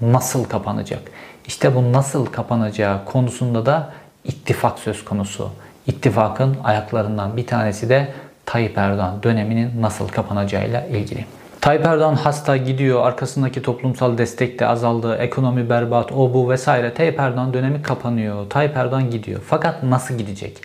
[0.00, 1.02] nasıl kapanacak?
[1.46, 3.90] İşte bu nasıl kapanacağı konusunda da
[4.28, 5.50] ittifak söz konusu.
[5.86, 8.08] İttifakın ayaklarından bir tanesi de
[8.46, 11.24] Tayyip Erdoğan döneminin nasıl kapanacağıyla ilgili.
[11.60, 16.94] Tayyip Erdoğan hasta gidiyor, arkasındaki toplumsal destek de azaldı, ekonomi berbat, o bu vesaire.
[16.94, 19.40] Tayyip Erdoğan dönemi kapanıyor, Tayyip Erdoğan gidiyor.
[19.46, 20.60] Fakat nasıl gidecek?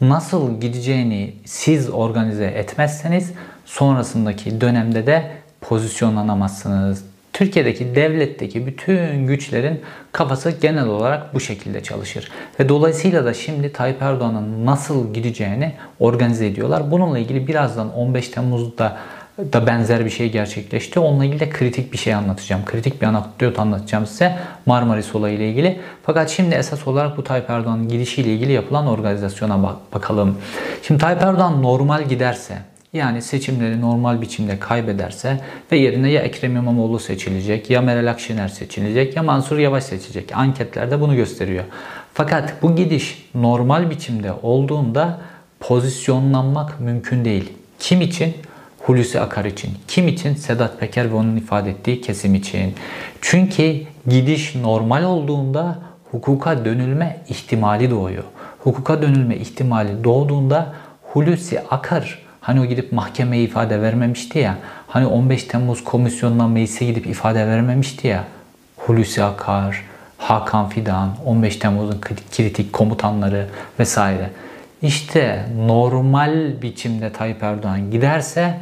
[0.00, 3.32] Nasıl gideceğini siz organize etmezseniz
[3.64, 7.04] sonrasındaki dönemde de pozisyonlanamazsınız.
[7.36, 9.80] Türkiye'deki devletteki bütün güçlerin
[10.12, 12.30] kafası genel olarak bu şekilde çalışır.
[12.60, 16.90] Ve dolayısıyla da şimdi Tayyip Erdoğan'ın nasıl gideceğini organize ediyorlar.
[16.90, 18.96] Bununla ilgili birazdan 15 Temmuz'da
[19.38, 21.00] da benzer bir şey gerçekleşti.
[21.00, 22.64] Onunla ilgili de kritik bir şey anlatacağım.
[22.64, 25.80] Kritik bir anekdot anlatacağım size Marmaris olayı ile ilgili.
[26.02, 30.38] Fakat şimdi esas olarak bu Tayyip Erdoğan'ın gidişiyle ilgili yapılan organizasyona bakalım.
[30.82, 32.58] Şimdi Tayyip Erdoğan normal giderse
[32.96, 35.40] yani seçimleri normal biçimde kaybederse
[35.72, 40.36] ve yerine ya Ekrem İmamoğlu seçilecek, ya Meral Akşener seçilecek, ya Mansur Yavaş seçilecek.
[40.36, 41.64] Anketlerde bunu gösteriyor.
[42.14, 45.20] Fakat bu gidiş normal biçimde olduğunda
[45.60, 47.52] pozisyonlanmak mümkün değil.
[47.78, 48.34] Kim için?
[48.78, 49.70] Hulusi Akar için.
[49.88, 50.34] Kim için?
[50.34, 52.74] Sedat Peker ve onun ifade ettiği kesim için.
[53.20, 55.78] Çünkü gidiş normal olduğunda
[56.10, 58.24] hukuka dönülme ihtimali doğuyor.
[58.58, 64.56] Hukuka dönülme ihtimali doğduğunda Hulusi Akar Hani o gidip mahkemeye ifade vermemişti ya.
[64.88, 68.24] Hani 15 Temmuz komisyonundan meclise gidip ifade vermemişti ya.
[68.76, 69.84] Hulusi Akar,
[70.18, 72.00] Hakan Fidan, 15 Temmuz'un
[72.36, 73.46] kritik komutanları
[73.78, 74.30] vesaire.
[74.82, 78.54] İşte normal biçimde Tayyip Erdoğan giderse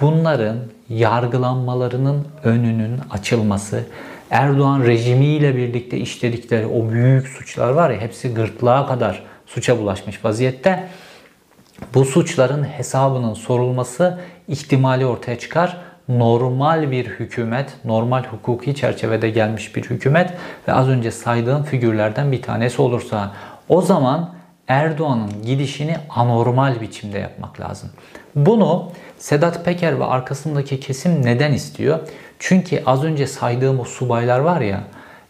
[0.00, 0.56] bunların
[0.88, 3.84] yargılanmalarının önünün açılması,
[4.30, 10.88] Erdoğan rejimiyle birlikte işledikleri o büyük suçlar var ya hepsi gırtlağa kadar suça bulaşmış vaziyette
[11.94, 14.18] bu suçların hesabının sorulması
[14.48, 15.76] ihtimali ortaya çıkar.
[16.08, 20.30] Normal bir hükümet, normal hukuki çerçevede gelmiş bir hükümet
[20.68, 23.32] ve az önce saydığım figürlerden bir tanesi olursa
[23.68, 24.34] o zaman
[24.68, 27.90] Erdoğan'ın gidişini anormal biçimde yapmak lazım.
[28.36, 31.98] Bunu Sedat Peker ve arkasındaki kesim neden istiyor?
[32.38, 34.80] Çünkü az önce saydığım o subaylar var ya,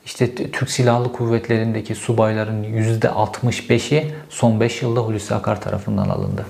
[0.05, 6.47] işte Türk Silahlı Kuvvetleri'ndeki subayların %65'i son 5 yılda Hulusi Akar tarafından alındı.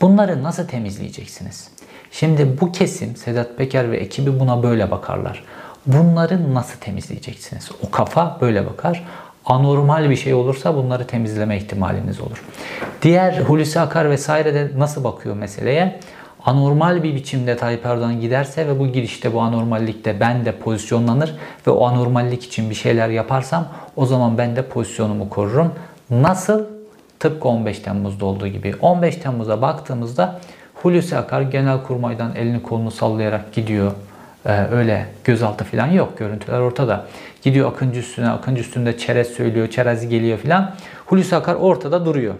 [0.00, 1.68] Bunları nasıl temizleyeceksiniz?
[2.10, 5.44] Şimdi bu kesim Sedat Peker ve ekibi buna böyle bakarlar.
[5.86, 7.70] Bunları nasıl temizleyeceksiniz?
[7.86, 9.04] O kafa böyle bakar.
[9.46, 12.44] Anormal bir şey olursa bunları temizleme ihtimaliniz olur.
[13.02, 16.00] Diğer Hulusi Akar vesaire de nasıl bakıyor meseleye?
[16.44, 21.34] Anormal bir biçimde Tayyip Erdoğan giderse ve bu girişte bu anormallikte ben de pozisyonlanır
[21.66, 25.72] ve o anormallik için bir şeyler yaparsam o zaman ben de pozisyonumu korurum.
[26.10, 26.64] Nasıl?
[27.20, 28.74] Tıpkı 15 Temmuz'da olduğu gibi.
[28.80, 30.40] 15 Temmuz'a baktığımızda
[30.74, 33.92] Hulusi Akar Genelkurmay'dan elini kolunu sallayarak gidiyor.
[34.46, 36.18] Ee, öyle gözaltı falan yok.
[36.18, 37.06] Görüntüler ortada.
[37.42, 38.28] Gidiyor Akıncı üstüne.
[38.28, 39.68] Akıncı üstünde çerez söylüyor.
[39.68, 40.74] Çerez geliyor filan.
[41.06, 42.34] Hulusi Akar ortada duruyor.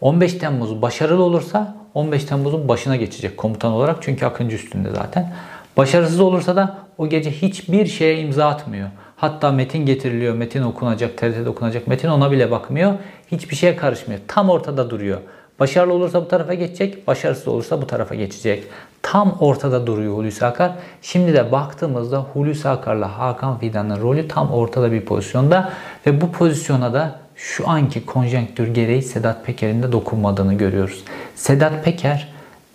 [0.00, 5.32] 15 Temmuz başarılı olursa 15 Temmuz'un başına geçecek komutan olarak çünkü Akıncı üstünde zaten.
[5.76, 8.88] Başarısız olursa da o gece hiçbir şeye imza atmıyor.
[9.16, 11.86] Hatta metin getiriliyor, metin okunacak, TRT'de okunacak.
[11.86, 12.94] Metin ona bile bakmıyor.
[13.32, 14.20] Hiçbir şeye karışmıyor.
[14.28, 15.20] Tam ortada duruyor.
[15.60, 18.64] Başarılı olursa bu tarafa geçecek, başarısız olursa bu tarafa geçecek.
[19.02, 20.72] Tam ortada duruyor Hulusi Akar.
[21.02, 25.72] Şimdi de baktığımızda Hulusi Akar'la Hakan Fidan'ın rolü tam ortada bir pozisyonda
[26.06, 31.04] ve bu pozisyona da şu anki konjonktür gereği Sedat Peker'in de dokunmadığını görüyoruz.
[31.34, 32.28] Sedat Peker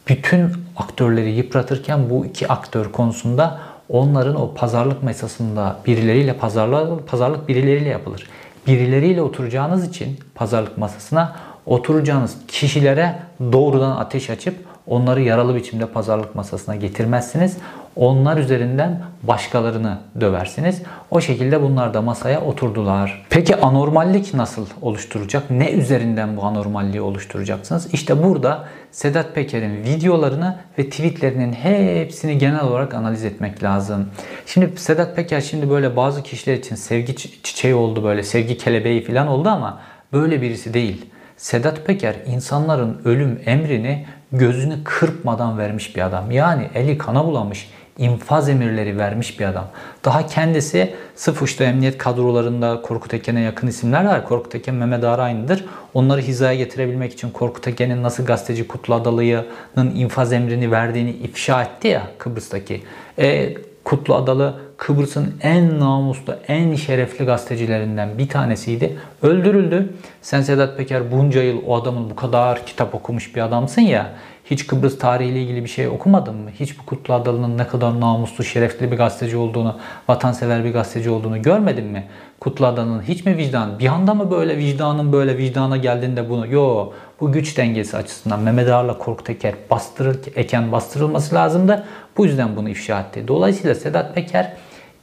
[0.08, 7.90] bütün aktörleri yıpratırken bu iki aktör konusunda onların o pazarlık masasında birileriyle pazarlık, pazarlık birileriyle
[7.90, 8.28] yapılır.
[8.68, 13.20] Birileriyle oturacağınız için pazarlık masasına oturacağınız kişilere
[13.52, 14.56] doğrudan ateş açıp
[14.88, 17.58] onları yaralı biçimde pazarlık masasına getirmezsiniz.
[17.96, 20.82] Onlar üzerinden başkalarını döversiniz.
[21.12, 23.26] O şekilde bunlar da masaya oturdular.
[23.30, 25.52] Peki anormallik nasıl oluşturacak?
[25.52, 27.94] Ne üzerinden bu anormalliği oluşturacaksınız?
[27.94, 34.10] İşte burada Sedat Peker'in videolarını ve tweetlerinin hepsini genel olarak analiz etmek lazım.
[34.46, 39.28] Şimdi Sedat Peker şimdi böyle bazı kişiler için sevgi çiçeği oldu böyle sevgi kelebeği falan
[39.28, 39.80] oldu ama
[40.14, 41.06] böyle birisi değil.
[41.38, 46.32] Sedat Peker insanların ölüm emrini gözünü kırpmadan vermiş bir adam.
[46.32, 49.68] Yani eli kana bulamış, infaz emirleri vermiş bir adam.
[50.06, 54.28] Daha kendisi sıf uçta emniyet kadrolarında Korkut Eken'e yakın isimler var.
[54.28, 55.64] Korkut Eken Mehmet Ağar.
[55.94, 61.88] Onları hizaya getirebilmek için Korkut Eken'in nasıl gazeteci Kutlu Adalı'nın infaz emrini verdiğini ifşa etti
[61.88, 62.84] ya Kıbrıs'taki.
[63.20, 63.54] E,
[63.84, 68.98] Kutlu Adalı Kıbrıs'ın en namuslu, en şerefli gazetecilerinden bir tanesiydi.
[69.22, 69.94] Öldürüldü.
[70.22, 74.12] Sen Sedat Peker bunca yıl o adamın bu kadar kitap okumuş bir adamsın ya.
[74.46, 76.50] Hiç Kıbrıs tarihiyle ilgili bir şey okumadın mı?
[76.60, 81.42] Hiç bu Kutlu Adalı'nın ne kadar namuslu, şerefli bir gazeteci olduğunu, vatansever bir gazeteci olduğunu
[81.42, 82.08] görmedin mi?
[82.40, 83.80] Kutlu Adalı'nın hiç mi vicdan?
[83.80, 86.48] Bir anda mı böyle vicdanın böyle vicdana geldiğinde bunu?
[86.48, 91.86] Yo, bu güç dengesi açısından Mehmet Ağar'la Korkut Eker bastırır, Eken bastırılması lazımdı.
[92.18, 93.28] Bu yüzden bunu ifşa etti.
[93.28, 94.54] Dolayısıyla Sedat Peker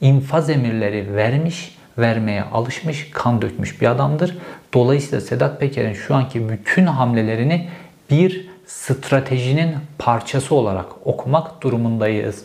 [0.01, 4.39] infaz emirleri vermiş, vermeye alışmış, kan dökmüş bir adamdır.
[4.75, 7.69] Dolayısıyla Sedat Peker'in şu anki bütün hamlelerini
[8.11, 12.45] bir stratejinin parçası olarak okumak durumundayız.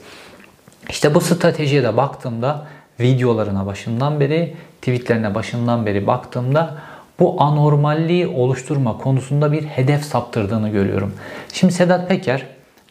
[0.90, 2.68] İşte bu stratejiye de baktığımda
[3.00, 6.76] videolarına başından beri, tweetlerine başından beri baktığımda
[7.20, 11.14] bu anormalliği oluşturma konusunda bir hedef saptırdığını görüyorum.
[11.54, 12.46] Şimdi Sedat Peker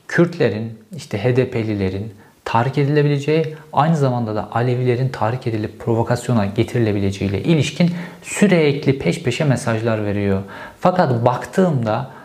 [0.08, 7.90] Kürtlerin, işte HDP'lilerin tahrik edilebileceği, aynı zamanda da Alevilerin tahrik edilip provokasyona getirilebileceği ile ilişkin
[8.22, 10.42] sürekli peş peşe mesajlar veriyor.
[10.80, 12.15] Fakat baktığımda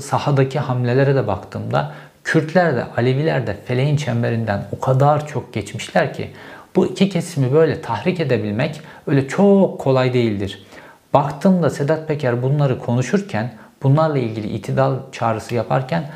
[0.00, 1.92] sahadaki hamlelere de baktığımda
[2.28, 6.30] Kürtler de Aleviler de feleğin çemberinden o kadar çok geçmişler ki
[6.76, 10.66] bu iki kesimi böyle tahrik edebilmek öyle çok kolay değildir.
[11.14, 16.10] Baktığımda Sedat Peker bunları konuşurken, bunlarla ilgili itidal çağrısı yaparken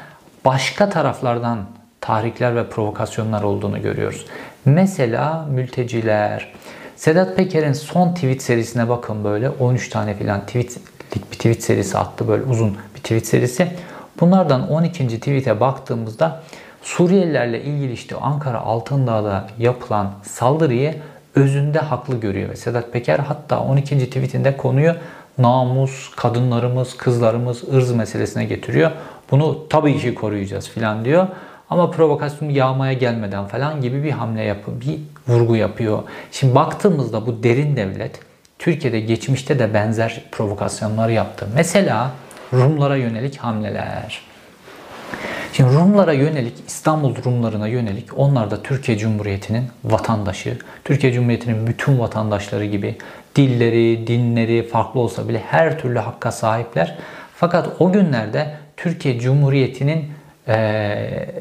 [0.45, 1.59] başka taraflardan
[2.01, 4.27] tahrikler ve provokasyonlar olduğunu görüyoruz.
[4.65, 6.53] Mesela mülteciler.
[6.97, 10.83] Sedat Peker'in son tweet serisine bakın böyle 13 tane filan tweetlik
[11.19, 13.69] bir tweet serisi attı böyle uzun bir tweet serisi.
[14.21, 15.09] Bunlardan 12.
[15.09, 16.43] tweet'e baktığımızda
[16.83, 20.95] Suriyelilerle ilgili işte Ankara Altındağ'da yapılan saldırıyı
[21.35, 22.51] özünde haklı görüyor.
[22.51, 24.07] Ve Sedat Peker hatta 12.
[24.07, 24.95] tweetinde konuyu
[25.39, 28.91] namus, kadınlarımız, kızlarımız, ırz meselesine getiriyor.
[29.31, 31.27] Bunu tabii ki koruyacağız filan diyor.
[31.71, 34.99] Ama provokasyon yağmaya gelmeden falan gibi bir hamle yapıyor, bir
[35.29, 36.03] vurgu yapıyor.
[36.33, 38.21] Şimdi baktığımızda bu derin devlet
[38.63, 41.49] Türkiye'de geçmişte de benzer provokasyonlar yaptı.
[41.55, 42.11] Mesela
[42.53, 44.21] Rumlara yönelik hamleler.
[45.53, 50.59] Şimdi Rumlara yönelik, İstanbul Rumlarına yönelik onlar da Türkiye Cumhuriyeti'nin vatandaşı.
[50.85, 52.97] Türkiye Cumhuriyeti'nin bütün vatandaşları gibi
[53.37, 56.99] dilleri, dinleri farklı olsa bile her türlü hakka sahipler.
[57.37, 60.11] Fakat o günlerde Türkiye Cumhuriyeti'nin
[60.49, 60.55] e,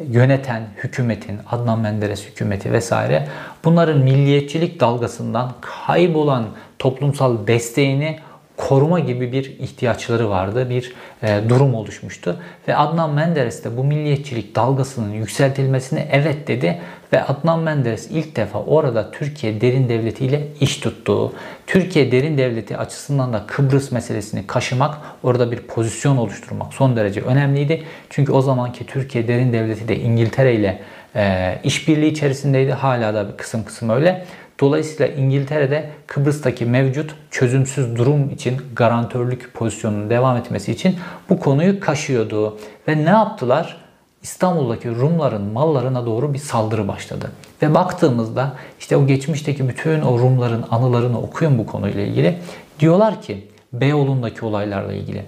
[0.10, 3.28] yöneten hükümetin, Adnan Menderes hükümeti vesaire
[3.64, 6.46] bunların milliyetçilik dalgasından kaybolan
[6.82, 8.20] toplumsal desteğini
[8.58, 10.70] koruma gibi bir ihtiyaçları vardı.
[10.70, 12.38] Bir e, durum oluşmuştu.
[12.68, 16.82] Ve Adnan Menderes de bu milliyetçilik dalgasının yükseltilmesine evet dedi.
[17.14, 21.34] Ve Adnan Menderes ilk defa orada Türkiye derin devleti ile iş tuttu.
[21.68, 27.84] Türkiye derin devleti açısından da Kıbrıs meselesini kaşımak, orada bir pozisyon oluşturmak son derece önemliydi.
[28.10, 30.80] Çünkü o zamanki Türkiye derin devleti de İngiltere ile
[31.16, 32.72] e, işbirliği içerisindeydi.
[32.72, 34.26] Hala da bir kısım kısım öyle.
[34.62, 40.96] Dolayısıyla İngiltere'de Kıbrıs'taki mevcut çözümsüz durum için garantörlük pozisyonunun devam etmesi için
[41.30, 42.58] bu konuyu kaşıyordu.
[42.88, 43.78] Ve ne yaptılar?
[44.24, 47.32] İstanbul'daki Rumların mallarına doğru bir saldırı başladı.
[47.62, 52.38] Ve baktığımızda işte o geçmişteki bütün o Rumların anılarını okuyun bu konuyla ilgili.
[52.80, 55.24] Diyorlar ki Beyoğlu'ndaki olaylarla ilgili.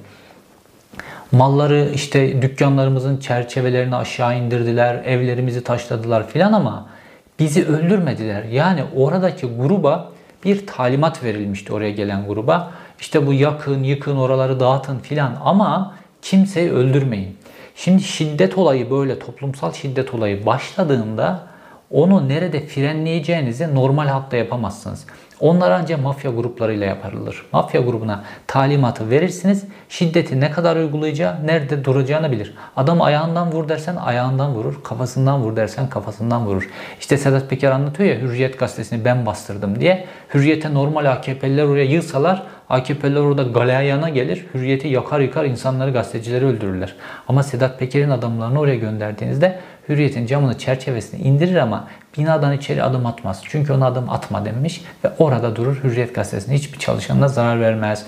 [1.31, 6.92] Malları işte dükkanlarımızın çerçevelerini aşağı indirdiler, evlerimizi taşladılar filan ama
[7.39, 8.43] bizi öldürmediler.
[8.43, 10.11] Yani oradaki gruba
[10.45, 12.71] bir talimat verilmişti oraya gelen gruba.
[12.99, 17.37] İşte bu yakın, yıkın, oraları dağıtın filan ama kimseyi öldürmeyin.
[17.75, 21.47] Şimdi şiddet olayı böyle toplumsal şiddet olayı başladığında
[21.91, 25.05] onu nerede frenleyeceğinizi normal hatta yapamazsınız.
[25.43, 27.45] Onlar ancak mafya gruplarıyla yapılır.
[27.51, 29.65] Mafya grubuna talimatı verirsiniz.
[29.89, 32.53] Şiddeti ne kadar uygulayacağı, nerede duracağını bilir.
[32.75, 34.83] Adam ayağından vur dersen ayağından vurur.
[34.83, 36.69] Kafasından vur dersen kafasından vurur.
[36.99, 40.05] İşte Sedat Peker anlatıyor ya Hürriyet gazetesini ben bastırdım diye.
[40.33, 44.45] Hürriyete normal AKP'liler oraya yığsalar AKP'liler orada galeyana gelir.
[44.53, 46.95] Hürriyeti yakar yıkar insanları gazetecileri öldürürler.
[47.27, 49.59] Ama Sedat Peker'in adamlarını oraya gönderdiğinizde
[49.89, 51.87] Hürriyet'in camını çerçevesini indirir ama
[52.17, 53.41] binadan içeri adım atmaz.
[53.45, 58.05] Çünkü ona adım atma denmiş ve orada durur Hürriyet gazetesine hiçbir çalışanına zarar vermez.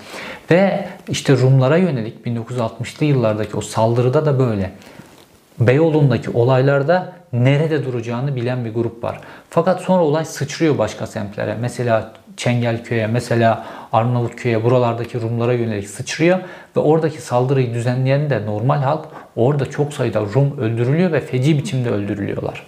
[0.51, 4.72] Ve işte Rumlara yönelik 1960'lı yıllardaki o saldırıda da böyle.
[5.60, 9.20] Beyoğlu'ndaki olaylarda nerede duracağını bilen bir grup var.
[9.49, 11.58] Fakat sonra olay sıçrıyor başka semtlere.
[11.62, 16.39] Mesela Çengelköy'e, mesela Arnavutköy'e, buralardaki Rumlara yönelik sıçrıyor
[16.75, 19.05] ve oradaki saldırıyı düzenleyen de normal halk
[19.36, 22.67] orada çok sayıda Rum öldürülüyor ve feci biçimde öldürülüyorlar.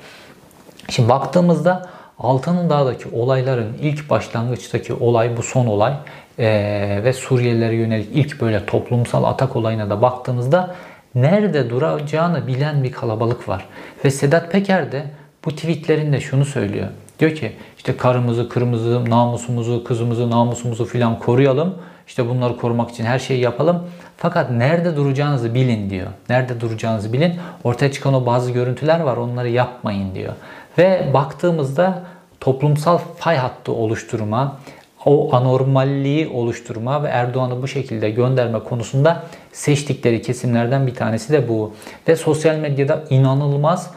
[0.89, 1.89] Şimdi baktığımızda
[2.19, 5.93] Altın Dağ'daki olayların ilk başlangıçtaki olay bu son olay
[6.39, 10.75] ee, ve Suriyelilere yönelik ilk böyle toplumsal atak olayına da baktığımızda
[11.15, 13.65] nerede duracağını bilen bir kalabalık var.
[14.05, 15.03] Ve Sedat Peker de
[15.45, 16.87] bu tweetlerinde şunu söylüyor.
[17.19, 21.75] Diyor ki işte karımızı, kırmızı, namusumuzu, kızımızı, namusumuzu filan koruyalım.
[22.07, 23.83] İşte bunları korumak için her şeyi yapalım.
[24.17, 26.07] Fakat nerede duracağınızı bilin diyor.
[26.29, 27.33] Nerede duracağınızı bilin.
[27.63, 30.33] Ortaya çıkan o bazı görüntüler var onları yapmayın diyor.
[30.77, 32.03] Ve baktığımızda
[32.39, 34.57] toplumsal fay hattı oluşturma,
[35.05, 41.73] o anormalliği oluşturma ve Erdoğan'ı bu şekilde gönderme konusunda seçtikleri kesimlerden bir tanesi de bu.
[42.07, 43.91] Ve sosyal medyada inanılmaz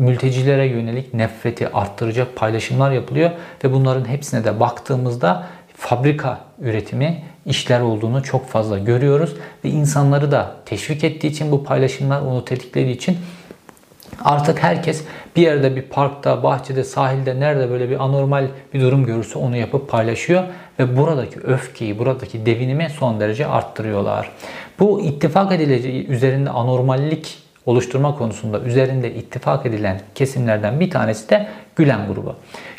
[0.00, 3.30] mültecilere yönelik nefreti arttıracak paylaşımlar yapılıyor
[3.64, 5.46] ve bunların hepsine de baktığımızda
[5.76, 12.20] fabrika üretimi işler olduğunu çok fazla görüyoruz ve insanları da teşvik ettiği için bu paylaşımlar
[12.20, 13.16] onu tetiklediği için
[14.24, 15.04] Artık herkes
[15.36, 19.88] bir yerde bir parkta, bahçede, sahilde nerede böyle bir anormal bir durum görürse onu yapıp
[19.88, 20.44] paylaşıyor
[20.78, 24.30] ve buradaki öfkeyi, buradaki devinimi son derece arttırıyorlar.
[24.78, 32.06] Bu ittifak edileceği üzerinde anormallik oluşturma konusunda üzerinde ittifak edilen kesimlerden bir tanesi de Gülen
[32.06, 32.36] grubu.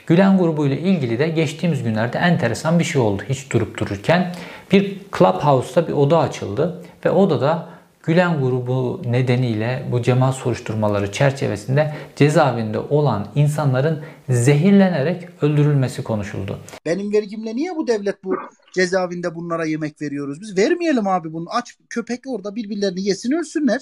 [0.08, 4.36] Gülen grubu ile ilgili de geçtiğimiz günlerde enteresan bir şey oldu hiç durup dururken.
[4.72, 7.70] Bir Clubhouse'da bir oda açıldı ve odada
[8.04, 16.60] Gülen grubu nedeniyle bu cemaat soruşturmaları çerçevesinde cezaevinde olan insanların zehirlenerek öldürülmesi konuşuldu.
[16.86, 18.36] Benim vergimle niye bu devlet bu
[18.74, 20.42] cezaevinde bunlara yemek veriyoruz?
[20.42, 21.46] Biz vermeyelim abi bunu.
[21.50, 23.82] Aç köpek orada birbirlerini yesin ölsünler.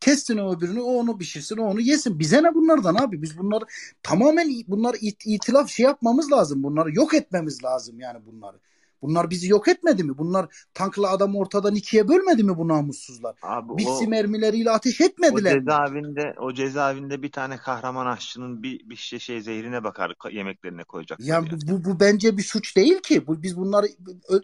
[0.00, 2.18] Kessin öbürünü, o onu pişirsin, o onu yesin.
[2.18, 3.22] Bize ne bunlardan abi?
[3.22, 3.64] Biz bunları
[4.02, 6.62] tamamen bunlar it, itilaf şey yapmamız lazım.
[6.62, 8.60] Bunları yok etmemiz lazım yani bunları.
[9.02, 10.18] Bunlar bizi yok etmedi mi?
[10.18, 13.36] Bunlar tankla adam ortadan ikiye bölmedi mi bu namussuzlar?
[13.42, 15.56] Abi Biksi mermileriyle ateş etmediler.
[15.56, 20.84] O cezaevinde o cezaevinde bir tane kahraman aşçının bir bir şey, şey zehrine bakar yemeklerine
[20.84, 21.20] koyacak.
[21.20, 23.26] Ya bu, bu, bu bence bir suç değil ki.
[23.26, 23.86] Bu, biz bunları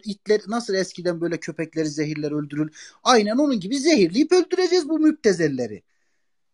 [0.03, 2.69] itler nasıl eskiden böyle köpekleri zehirler öldürül.
[3.03, 5.83] Aynen onun gibi zehirleyip öldüreceğiz bu müptezelleri.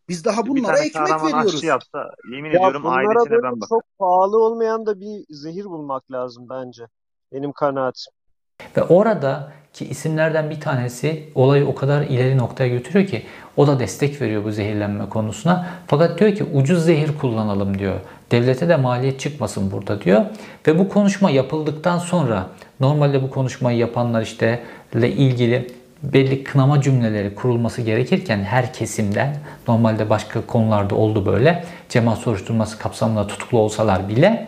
[0.10, 1.64] Biz daha bunlara bir ekmek veriyoruz.
[1.64, 3.70] yapsa yemin ya ediyorum ailesine ben bak.
[3.70, 6.88] Çok pahalı olmayan da bir zehir bulmak lazım bence.
[7.34, 8.14] Benim kanaatim.
[8.78, 13.26] Ve orada ki isimlerden bir tanesi olayı o kadar ileri noktaya götürüyor ki
[13.58, 15.68] o da destek veriyor bu zehirlenme konusuna.
[15.88, 17.96] Fakat diyor ki ucuz zehir kullanalım diyor.
[18.32, 20.22] Devlete de maliyet çıkmasın burada diyor.
[20.68, 22.48] Ve bu konuşma yapıldıktan sonra
[22.80, 24.64] normalde bu konuşmayı yapanlar işte
[24.96, 25.72] ile ilgili
[26.04, 29.36] belli kınama cümleleri kurulması gerekirken her kesimden
[29.68, 34.48] normalde başka konularda oldu böyle cemaat soruşturması kapsamında tutuklu olsalar bile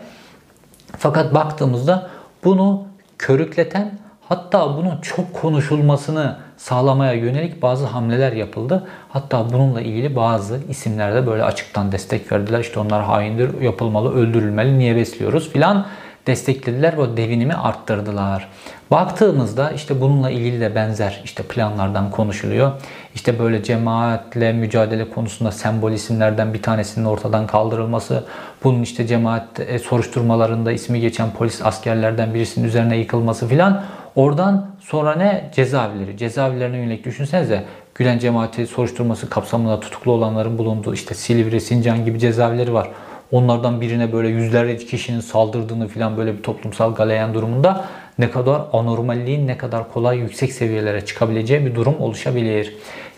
[0.98, 2.10] fakat baktığımızda
[2.46, 2.84] bunu
[3.18, 8.86] körükleten hatta bunun çok konuşulmasını sağlamaya yönelik bazı hamleler yapıldı.
[9.08, 12.60] Hatta bununla ilgili bazı isimler de böyle açıktan destek verdiler.
[12.60, 15.86] İşte onlar haindir, yapılmalı, öldürülmeli, niye besliyoruz filan
[16.26, 18.48] desteklediler ve devinimi arttırdılar.
[18.90, 22.72] Baktığımızda işte bununla ilgili de benzer işte planlardan konuşuluyor.
[23.14, 28.24] İşte böyle cemaatle mücadele konusunda sembol isimlerden bir tanesinin ortadan kaldırılması,
[28.64, 33.82] bunun işte cemaat e, soruşturmalarında ismi geçen polis askerlerden birisinin üzerine yıkılması filan.
[34.14, 35.50] Oradan sonra ne?
[35.54, 36.16] Cezaevleri.
[36.16, 37.64] Cezaevlerine yönelik düşünsenize
[37.98, 42.90] Gülen cemaati soruşturması kapsamında tutuklu olanların bulunduğu işte Silivri, Sincan gibi cezaevleri var.
[43.32, 47.84] Onlardan birine böyle yüzlerce kişinin saldırdığını filan böyle bir toplumsal galeyan durumunda
[48.18, 52.76] ne kadar anormalliğin ne kadar kolay yüksek seviyelere çıkabileceği bir durum oluşabilir.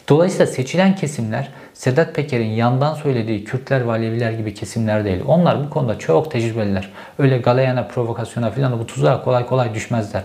[0.08, 5.22] Dolayısıyla seçilen kesimler Sedat Peker'in yandan söylediği Kürtler ve Aleviler gibi kesimler değil.
[5.26, 6.90] Onlar bu konuda çok tecrübeliler.
[7.18, 10.22] Öyle galayana, provokasyona filan bu tuzağa kolay kolay düşmezler.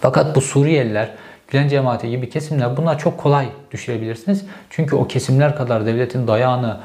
[0.00, 1.10] Fakat bu Suriyeliler,
[1.48, 4.44] Gülen cemaati gibi kesimler bunlar çok kolay düşürebilirsiniz.
[4.70, 6.80] Çünkü o kesimler kadar devletin dayağını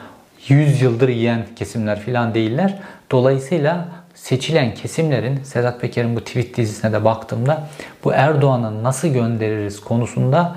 [0.48, 2.80] 100 yıldır yiyen kesimler filan değiller.
[3.12, 7.68] Dolayısıyla seçilen kesimlerin Sedat Peker'in bu tweet dizisine de baktığımda
[8.04, 10.56] bu Erdoğan'ı nasıl göndeririz konusunda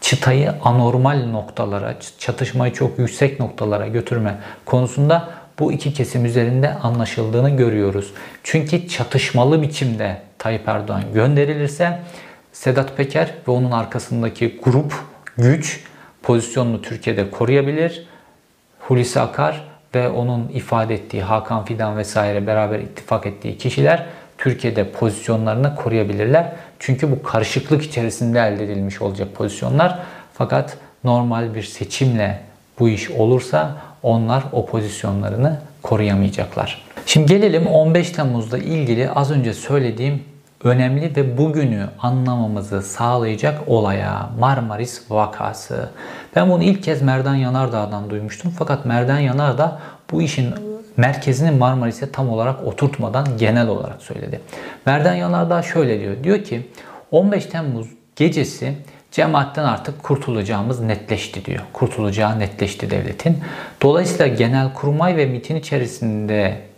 [0.00, 8.12] çıtayı anormal noktalara, çatışmayı çok yüksek noktalara götürme konusunda bu iki kesim üzerinde anlaşıldığını görüyoruz.
[8.42, 11.98] Çünkü çatışmalı biçimde Tayyip Erdoğan gönderilirse
[12.52, 14.94] Sedat Peker ve onun arkasındaki grup,
[15.38, 15.84] güç
[16.22, 18.06] pozisyonunu Türkiye'de koruyabilir.
[18.88, 19.64] Hulusi Akar
[19.94, 24.06] ve onun ifade ettiği Hakan Fidan vesaire beraber ittifak ettiği kişiler
[24.38, 26.52] Türkiye'de pozisyonlarını koruyabilirler.
[26.78, 29.98] Çünkü bu karışıklık içerisinde elde edilmiş olacak pozisyonlar.
[30.32, 32.40] Fakat normal bir seçimle
[32.78, 36.82] bu iş olursa onlar o pozisyonlarını koruyamayacaklar.
[37.06, 40.22] Şimdi gelelim 15 Temmuz'da ilgili az önce söylediğim
[40.64, 45.88] önemli ve bugünü anlamamızı sağlayacak olaya Marmaris vakası.
[46.36, 48.52] Ben bunu ilk kez Merdan Yanardağ'dan duymuştum.
[48.58, 50.54] Fakat Merdan Yanardağ bu işin
[50.96, 54.40] merkezini Marmaris'e tam olarak oturtmadan genel olarak söyledi.
[54.86, 56.24] Merdan Yanardağ şöyle diyor.
[56.24, 56.68] Diyor ki
[57.10, 57.86] 15 Temmuz
[58.16, 58.74] gecesi
[59.10, 61.62] cemaatten artık kurtulacağımız netleşti diyor.
[61.72, 63.38] Kurtulacağı netleşti devletin.
[63.82, 65.56] Dolayısıyla genel kurmay ve MIT'in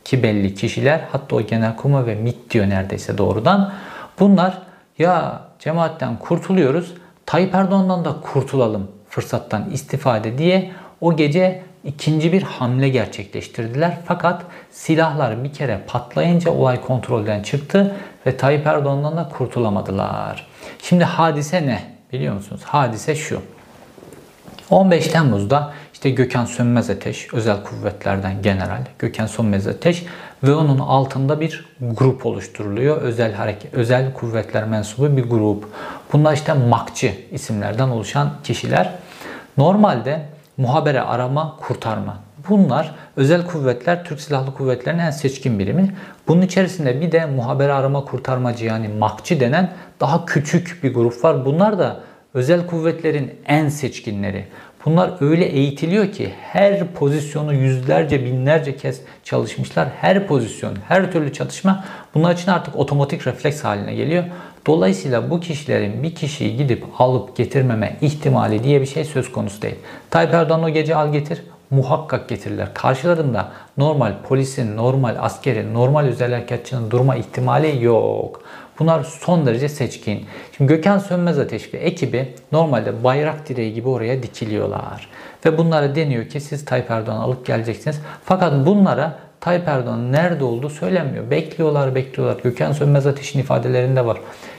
[0.07, 3.73] içerisindeki belli kişiler hatta o genel kurmay ve MIT diyor neredeyse doğrudan.
[4.21, 4.59] Bunlar
[4.99, 6.95] ya cemaatten kurtuluyoruz
[7.27, 13.99] Tayyip Erdoğan'dan da kurtulalım fırsattan istifade diye o gece ikinci bir hamle gerçekleştirdiler.
[14.07, 17.97] Fakat silahlar bir kere patlayınca olay kontrolden çıktı
[18.27, 20.47] ve Tayyip Erdoğan'dan da kurtulamadılar.
[20.83, 21.81] Şimdi hadise ne?
[22.13, 22.63] Biliyor musunuz?
[22.65, 23.41] Hadise şu.
[24.71, 30.07] 15 Temmuz'da işte Gökhan Sönmez Ateş, özel kuvvetlerden general Gökhan Sönmez Ateş
[30.43, 33.03] ve onun altında bir grup oluşturuluyor.
[33.03, 35.65] Özel hareket, özel kuvvetler mensubu bir grup.
[36.13, 38.93] Bunlar işte makçı isimlerden oluşan kişiler.
[39.57, 40.23] Normalde
[40.57, 42.17] muhabere arama, kurtarma.
[42.49, 45.97] Bunlar özel kuvvetler, Türk Silahlı Kuvvetleri'nin en seçkin birimi.
[46.29, 51.45] Bunun içerisinde bir de muhabere arama kurtarmacı yani makçı denen daha küçük bir grup var.
[51.45, 52.01] Bunlar da
[52.35, 54.47] özel kuvvetlerin en seçkinleri.
[54.87, 59.89] Bunlar öyle eğitiliyor ki her pozisyonu yüzlerce binlerce kez çalışmışlar.
[60.01, 61.84] Her pozisyon, her türlü çatışma
[62.14, 64.24] bunlar için artık otomatik refleks haline geliyor.
[64.66, 69.76] Dolayısıyla bu kişilerin bir kişiyi gidip alıp getirmeme ihtimali diye bir şey söz konusu değil.
[70.11, 72.74] Tayyip Erdoğan o gece al getir muhakkak getirirler.
[72.74, 78.43] Karşılarında normal polisin, normal askerin, normal özel harekatçının durma ihtimali yok.
[78.79, 80.27] Bunlar son derece seçkin.
[80.57, 85.09] Şimdi Gökhan Sönmez Ateş ve ekibi normalde bayrak direği gibi oraya dikiliyorlar.
[85.47, 88.01] Ve bunlara deniyor ki siz Tayyip Erdoğan'ı alıp geleceksiniz.
[88.24, 91.31] Fakat bunlara Tayyip Erdoğan nerede olduğu söylenmiyor.
[91.31, 92.37] Bekliyorlar, bekliyorlar.
[92.43, 94.18] Gökhan Sönmez Ateş'in ifadelerinde var.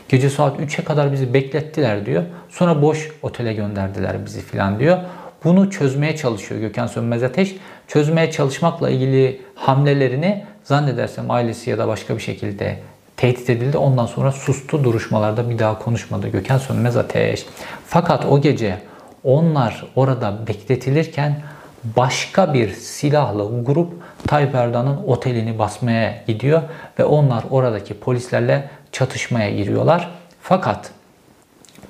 [0.09, 2.23] Gece saat 3'e kadar bizi beklettiler diyor.
[2.49, 4.97] Sonra boş otele gönderdiler bizi filan diyor.
[5.43, 7.55] Bunu çözmeye çalışıyor Gökhan Sönmez Ateş.
[7.87, 12.79] Çözmeye çalışmakla ilgili hamlelerini zannedersem ailesi ya da başka bir şekilde
[13.17, 13.77] tehdit edildi.
[13.77, 14.83] Ondan sonra sustu.
[14.83, 17.45] Duruşmalarda bir daha konuşmadı Gökhan Sönmez Ateş.
[17.87, 18.77] Fakat o gece
[19.23, 21.41] onlar orada bekletilirken
[21.83, 23.93] başka bir silahlı grup
[24.27, 26.61] Tayyip Erdoğan'ın otelini basmaya gidiyor
[26.99, 30.09] ve onlar oradaki polislerle çatışmaya giriyorlar.
[30.41, 30.91] Fakat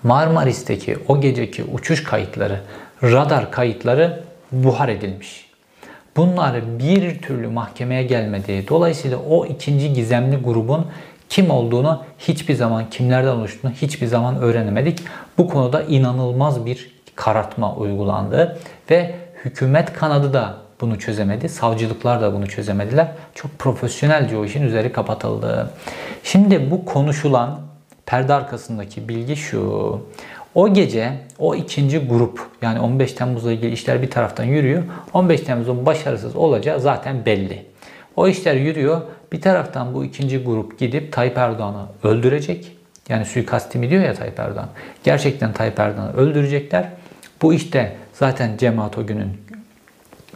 [0.03, 2.61] Marmaris'teki o geceki uçuş kayıtları,
[3.03, 5.47] radar kayıtları buhar edilmiş.
[6.17, 8.65] Bunlar bir türlü mahkemeye gelmedi.
[8.69, 10.85] Dolayısıyla o ikinci gizemli grubun
[11.29, 14.99] kim olduğunu hiçbir zaman, kimlerden oluştuğunu hiçbir zaman öğrenemedik.
[15.37, 18.59] Bu konuda inanılmaz bir karartma uygulandı
[18.91, 19.15] ve
[19.45, 21.49] hükümet kanadı da bunu çözemedi.
[21.49, 23.07] Savcılıklar da bunu çözemediler.
[23.35, 25.71] Çok profesyonelce o işin üzeri kapatıldı.
[26.23, 27.59] Şimdi bu konuşulan
[28.05, 30.01] perde arkasındaki bilgi şu.
[30.55, 34.83] O gece o ikinci grup yani 15 Temmuz'la ilgili işler bir taraftan yürüyor.
[35.13, 37.65] 15 Temmuz'un başarısız olacağı zaten belli.
[38.15, 39.01] O işler yürüyor.
[39.31, 42.71] Bir taraftan bu ikinci grup gidip Tayyip Erdoğan'ı öldürecek.
[43.09, 44.69] Yani suikastimi diyor ya Tayyip Erdoğan.
[45.03, 46.89] Gerçekten Tayyip Erdoğan'ı öldürecekler.
[47.41, 49.41] Bu işte zaten cemaat o günün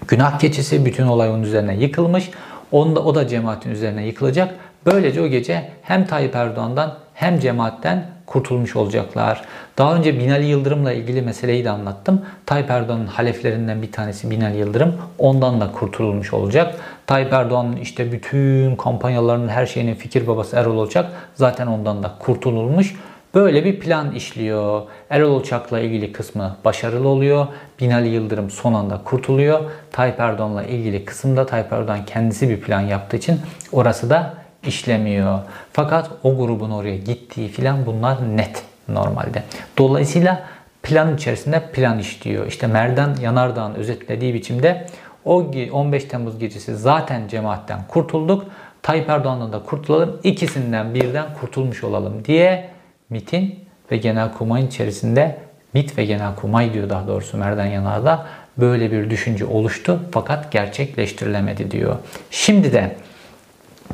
[0.08, 0.86] günah keçisi.
[0.86, 2.30] Bütün olay onun üzerine yıkılmış.
[2.72, 4.56] Onda, o da cemaatin üzerine yıkılacak.
[4.86, 9.42] Böylece o gece hem Tayyip Erdoğan'dan hem cemaatten kurtulmuş olacaklar.
[9.78, 12.22] Daha önce Binali Yıldırım'la ilgili meseleyi de anlattım.
[12.46, 14.96] Tayyip Erdoğan'ın haleflerinden bir tanesi Binali Yıldırım.
[15.18, 16.76] Ondan da kurtulmuş olacak.
[17.12, 21.12] Tayyip Erdoğan'ın işte bütün kampanyalarının her şeyinin fikir babası Erol Olacak.
[21.36, 22.96] Zaten ondan da kurtulmuş.
[23.36, 24.82] Böyle bir plan işliyor.
[25.10, 27.48] Erol Uçak'la ilgili kısmı başarılı oluyor.
[27.80, 29.60] Binali Yıldırım son anda kurtuluyor.
[29.92, 33.40] Tayyip Erdoğan'la ilgili kısımda Tayyip Erdoğan kendisi bir plan yaptığı için
[33.72, 34.34] orası da
[34.68, 35.40] işlemiyor.
[35.74, 39.44] Fakat o grubun oraya gittiği filan bunlar net normalde.
[39.78, 40.44] Dolayısıyla
[40.84, 42.48] plan içerisinde plan işliyor.
[42.48, 44.88] İşte Merdan Yanardağ'ın özetlediği biçimde
[45.26, 48.46] o 15 Temmuz gecesi zaten cemaatten kurtulduk.
[48.82, 50.20] Tayyip Erdoğan'dan da kurtulalım.
[50.24, 52.70] ikisinden birden kurtulmuş olalım diye
[53.10, 53.60] MIT'in
[53.92, 55.38] ve Genelkurmay'ın içerisinde
[55.74, 58.26] MIT ve Genelkurmay diyor daha doğrusu Merdan Yanar'da
[58.58, 61.96] böyle bir düşünce oluştu fakat gerçekleştirilemedi diyor.
[62.32, 62.96] Şimdi de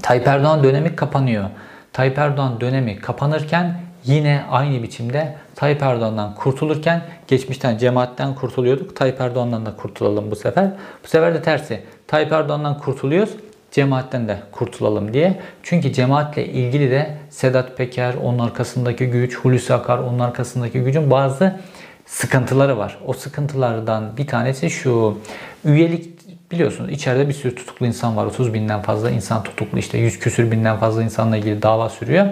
[0.02, 1.50] Tayyip Erdoğan dönemi kapanıyor.
[1.94, 8.96] Tayyip Erdoğan dönemi kapanırken yine aynı biçimde Tayyip Erdoğan'dan kurtulurken geçmişten cemaatten kurtuluyorduk.
[8.96, 10.72] Tayyip Erdoğan'dan da kurtulalım bu sefer.
[11.04, 11.84] Bu sefer de tersi.
[12.08, 13.34] Tayyip Erdoğan'dan kurtuluyoruz.
[13.72, 15.40] Cemaatten de kurtulalım diye.
[15.64, 21.60] Çünkü cemaatle ilgili de Sedat Peker, onun arkasındaki güç, Hulusi Akar, onun arkasındaki gücün bazı
[22.06, 22.98] sıkıntıları var.
[23.06, 25.18] O sıkıntılardan bir tanesi şu.
[25.66, 26.18] Üyelik
[26.52, 28.26] biliyorsunuz içeride bir sürü tutuklu insan var.
[28.26, 29.80] 30 binden fazla insan tutuklu.
[29.80, 32.28] işte 100 küsür binden fazla insanla ilgili dava sürüyor.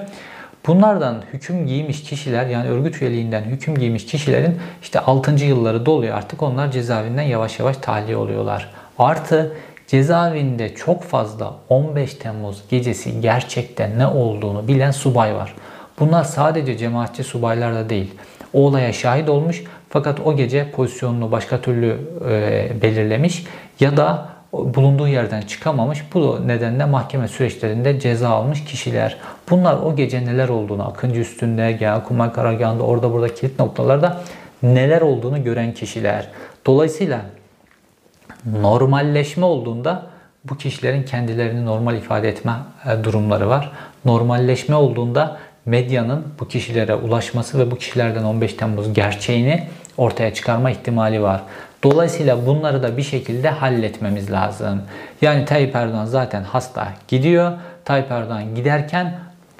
[0.67, 5.45] Bunlardan hüküm giymiş kişiler yani örgüt üyeliğinden hüküm giymiş kişilerin işte 6.
[5.45, 8.73] yılları doluyor artık onlar cezaevinden yavaş yavaş tahliye oluyorlar.
[8.99, 9.55] Artı
[9.87, 15.55] cezaevinde çok fazla 15 Temmuz gecesi gerçekten ne olduğunu bilen subay var.
[15.99, 18.13] Bunlar sadece cemaatçi subaylar da değil.
[18.53, 21.97] O olaya şahit olmuş fakat o gece pozisyonunu başka türlü
[22.29, 23.45] e, belirlemiş
[23.79, 26.03] ya da bulunduğu yerden çıkamamış.
[26.13, 29.17] Bu nedenle mahkeme süreçlerinde ceza almış kişiler.
[29.49, 34.21] Bunlar o gece neler olduğunu, Akıncı üstünde, Genelkurmay karargahında, orada burada kilit noktalarda
[34.63, 36.27] neler olduğunu gören kişiler.
[36.65, 37.21] Dolayısıyla
[38.45, 40.03] normalleşme olduğunda
[40.49, 42.53] bu kişilerin kendilerini normal ifade etme
[42.85, 43.71] e, durumları var.
[44.05, 49.63] Normalleşme olduğunda medyanın bu kişilere ulaşması ve bu kişilerden 15 Temmuz gerçeğini
[49.97, 51.41] ortaya çıkarma ihtimali var.
[51.85, 54.81] Dolayısıyla bunları da bir şekilde halletmemiz lazım.
[55.21, 57.51] Yani Tayyip Erdoğan zaten hasta gidiyor.
[57.85, 59.13] Tayyip Erdoğan giderken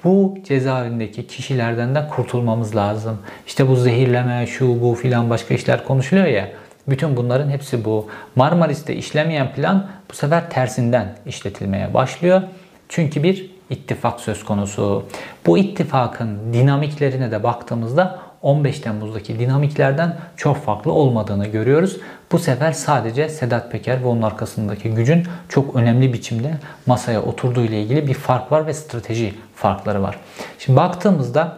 [0.04, 3.18] bu cezaevindeki kişilerden de kurtulmamız lazım.
[3.48, 6.50] İşte bu zehirleme, şu bu filan başka işler konuşuluyor ya.
[6.88, 8.10] Bütün bunların hepsi bu.
[8.36, 12.42] Marmaris'te işlemeyen plan bu sefer tersinden işletilmeye başlıyor.
[12.90, 15.06] Çünkü bir ittifak söz konusu.
[15.46, 21.98] Bu ittifakın dinamiklerine de baktığımızda 15 Temmuz'daki dinamiklerden çok farklı olmadığını görüyoruz.
[22.32, 27.82] Bu sefer sadece Sedat Peker ve onun arkasındaki gücün çok önemli biçimde masaya oturduğu ile
[27.82, 30.20] ilgili bir fark var ve strateji farkları var.
[30.60, 31.58] Şimdi baktığımızda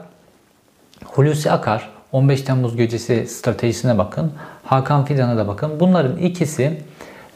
[1.06, 4.34] Hulusi Akar 15 Temmuz gecesi stratejisine bakın.
[4.64, 5.80] Hakan Fidan'a da bakın.
[5.80, 6.82] Bunların ikisi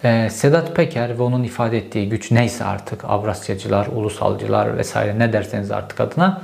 [0.03, 5.71] e, Sedat Peker ve onun ifade ettiği güç neyse artık Avrasyacılar, ulusalcılar vesaire ne derseniz
[5.71, 6.41] artık adına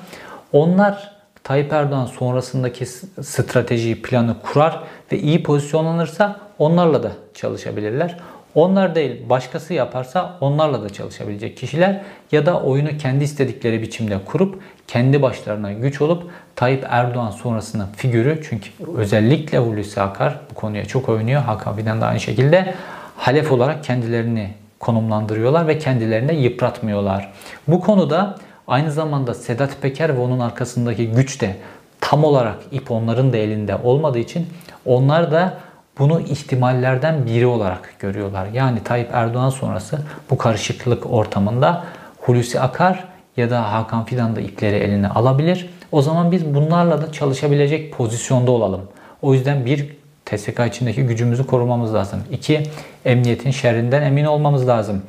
[0.51, 2.85] onlar Tayyip Erdoğan sonrasındaki
[3.21, 8.17] stratejiyi, planı kurar ve iyi pozisyonlanırsa onlarla da çalışabilirler.
[8.55, 12.01] Onlar değil başkası yaparsa onlarla da çalışabilecek kişiler
[12.31, 16.23] ya da oyunu kendi istedikleri biçimde kurup kendi başlarına güç olup
[16.55, 21.41] Tayyip Erdoğan sonrasının figürü çünkü özellikle Hulusi Akar bu konuya çok oynuyor.
[21.41, 22.73] Hakan Fidan da aynı şekilde
[23.17, 27.33] halef olarak kendilerini konumlandırıyorlar ve kendilerini yıpratmıyorlar.
[27.67, 28.35] Bu konuda
[28.67, 31.55] aynı zamanda Sedat Peker ve onun arkasındaki güç de
[32.01, 34.47] tam olarak ip onların da elinde olmadığı için
[34.85, 35.57] onlar da
[35.99, 38.47] bunu ihtimallerden biri olarak görüyorlar.
[38.53, 41.83] Yani Tayyip Erdoğan sonrası bu karışıklık ortamında
[42.17, 45.69] Hulusi Akar ya da Hakan Fidan da ipleri eline alabilir.
[45.91, 48.81] O zaman biz bunlarla da çalışabilecek pozisyonda olalım.
[49.21, 52.19] O yüzden bir TSK içindeki gücümüzü korumamız lazım.
[52.31, 52.63] İki,
[53.05, 55.01] emniyetin şerrinden emin olmamız lazım.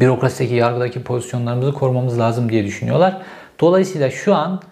[0.00, 3.16] Bürokrasideki, yargıdaki pozisyonlarımızı korumamız lazım diye düşünüyorlar.
[3.60, 4.62] Dolayısıyla şu an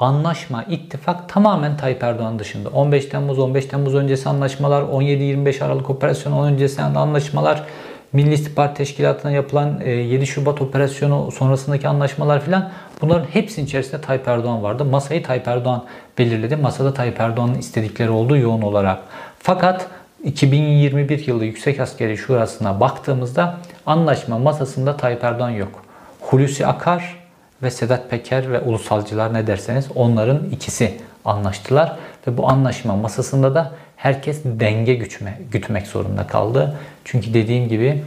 [0.00, 2.68] anlaşma, ittifak tamamen Tayyip Erdoğan dışında.
[2.68, 7.64] 15 Temmuz, 15 Temmuz öncesi anlaşmalar, 17-25 Aralık operasyonu öncesi anlaşmalar,
[8.12, 12.70] Milli İstihbarat Teşkilatı'na yapılan 7 e, Şubat operasyonu sonrasındaki anlaşmalar filan
[13.02, 14.84] bunların hepsinin içerisinde Tayyip Erdoğan vardı.
[14.84, 15.84] Masayı Tayyip Erdoğan
[16.18, 16.56] belirledi.
[16.56, 18.98] Masada Tayyip Erdoğan'ın istedikleri oldu yoğun olarak.
[19.38, 19.86] Fakat
[20.24, 25.84] 2021 yılı Yüksek Askeri Şurası'na baktığımızda anlaşma masasında Tayyip Erdoğan yok.
[26.20, 27.19] Hulusi Akar
[27.62, 30.94] ve Sedat Peker ve ulusalcılar ne derseniz onların ikisi
[31.24, 31.96] anlaştılar
[32.26, 36.76] ve bu anlaşma masasında da herkes denge güçme, gütmek zorunda kaldı.
[37.04, 38.04] Çünkü dediğim gibi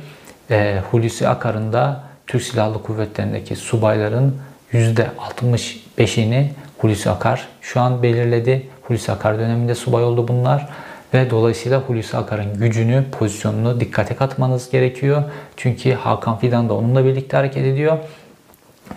[0.51, 4.37] e, Hulusi Akar'ın da Türk Silahlı Kuvvetleri'ndeki subayların
[4.73, 6.45] %65'ini
[6.77, 8.67] Hulusi Akar şu an belirledi.
[8.81, 10.69] Hulusi Akar döneminde subay oldu bunlar.
[11.13, 15.23] Ve dolayısıyla Hulusi Akar'ın gücünü, pozisyonunu dikkate katmanız gerekiyor.
[15.57, 17.97] Çünkü Hakan Fidan da onunla birlikte hareket ediyor.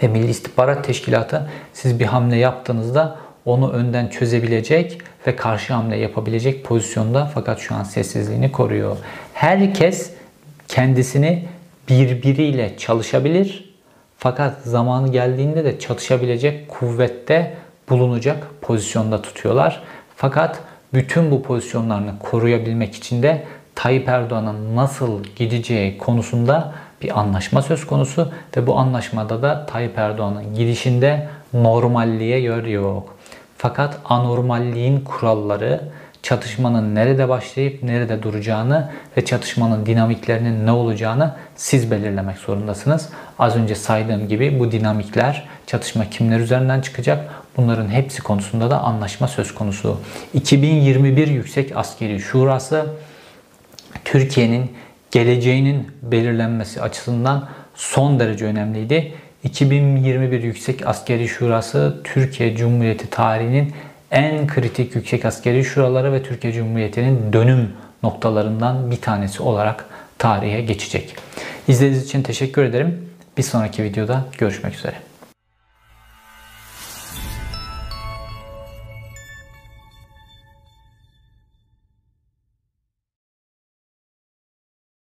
[0.03, 6.65] Ve Milli İstihbarat Teşkilatı siz bir hamle yaptığınızda onu önden çözebilecek ve karşı hamle yapabilecek
[6.65, 8.97] pozisyonda fakat şu an sessizliğini koruyor.
[9.35, 10.11] Herkes
[10.69, 11.45] kendisini
[11.89, 13.75] birbiriyle çalışabilir
[14.19, 17.55] fakat zamanı geldiğinde de çatışabilecek kuvvette
[17.89, 19.83] bulunacak pozisyonda tutuyorlar.
[20.17, 20.61] Fakat
[20.95, 23.45] bütün bu pozisyonlarını koruyabilmek için de
[23.75, 30.55] Tayyip Erdoğan'ın nasıl gideceği konusunda bir anlaşma söz konusu ve bu anlaşmada da Tayyip Erdoğan'ın
[30.55, 33.17] gidişinde normalliğe yer yok.
[33.59, 35.81] Fakat anormalliğin kuralları
[36.27, 43.09] çatışmanın nerede başlayıp nerede duracağını ve çatışmanın dinamiklerinin ne olacağını siz belirlemek zorundasınız.
[43.39, 49.29] Az önce saydığım gibi bu dinamikler çatışma kimler üzerinden çıkacak bunların hepsi konusunda da anlaşma
[49.29, 50.01] söz konusu.
[50.35, 52.87] 2021 Yüksek Askeri Şurası
[54.05, 54.77] Türkiye'nin
[55.17, 59.13] geleceğinin belirlenmesi açısından son derece önemliydi.
[59.45, 63.73] 2021 Yüksek Askeri Şurası Türkiye Cumhuriyeti tarihinin
[64.11, 69.85] en kritik yüksek askeri şuraları ve Türkiye Cumhuriyeti'nin dönüm noktalarından bir tanesi olarak
[70.19, 71.17] tarihe geçecek.
[71.69, 73.09] İzlediğiniz için teşekkür ederim.
[73.39, 74.95] Bir sonraki videoda görüşmek üzere.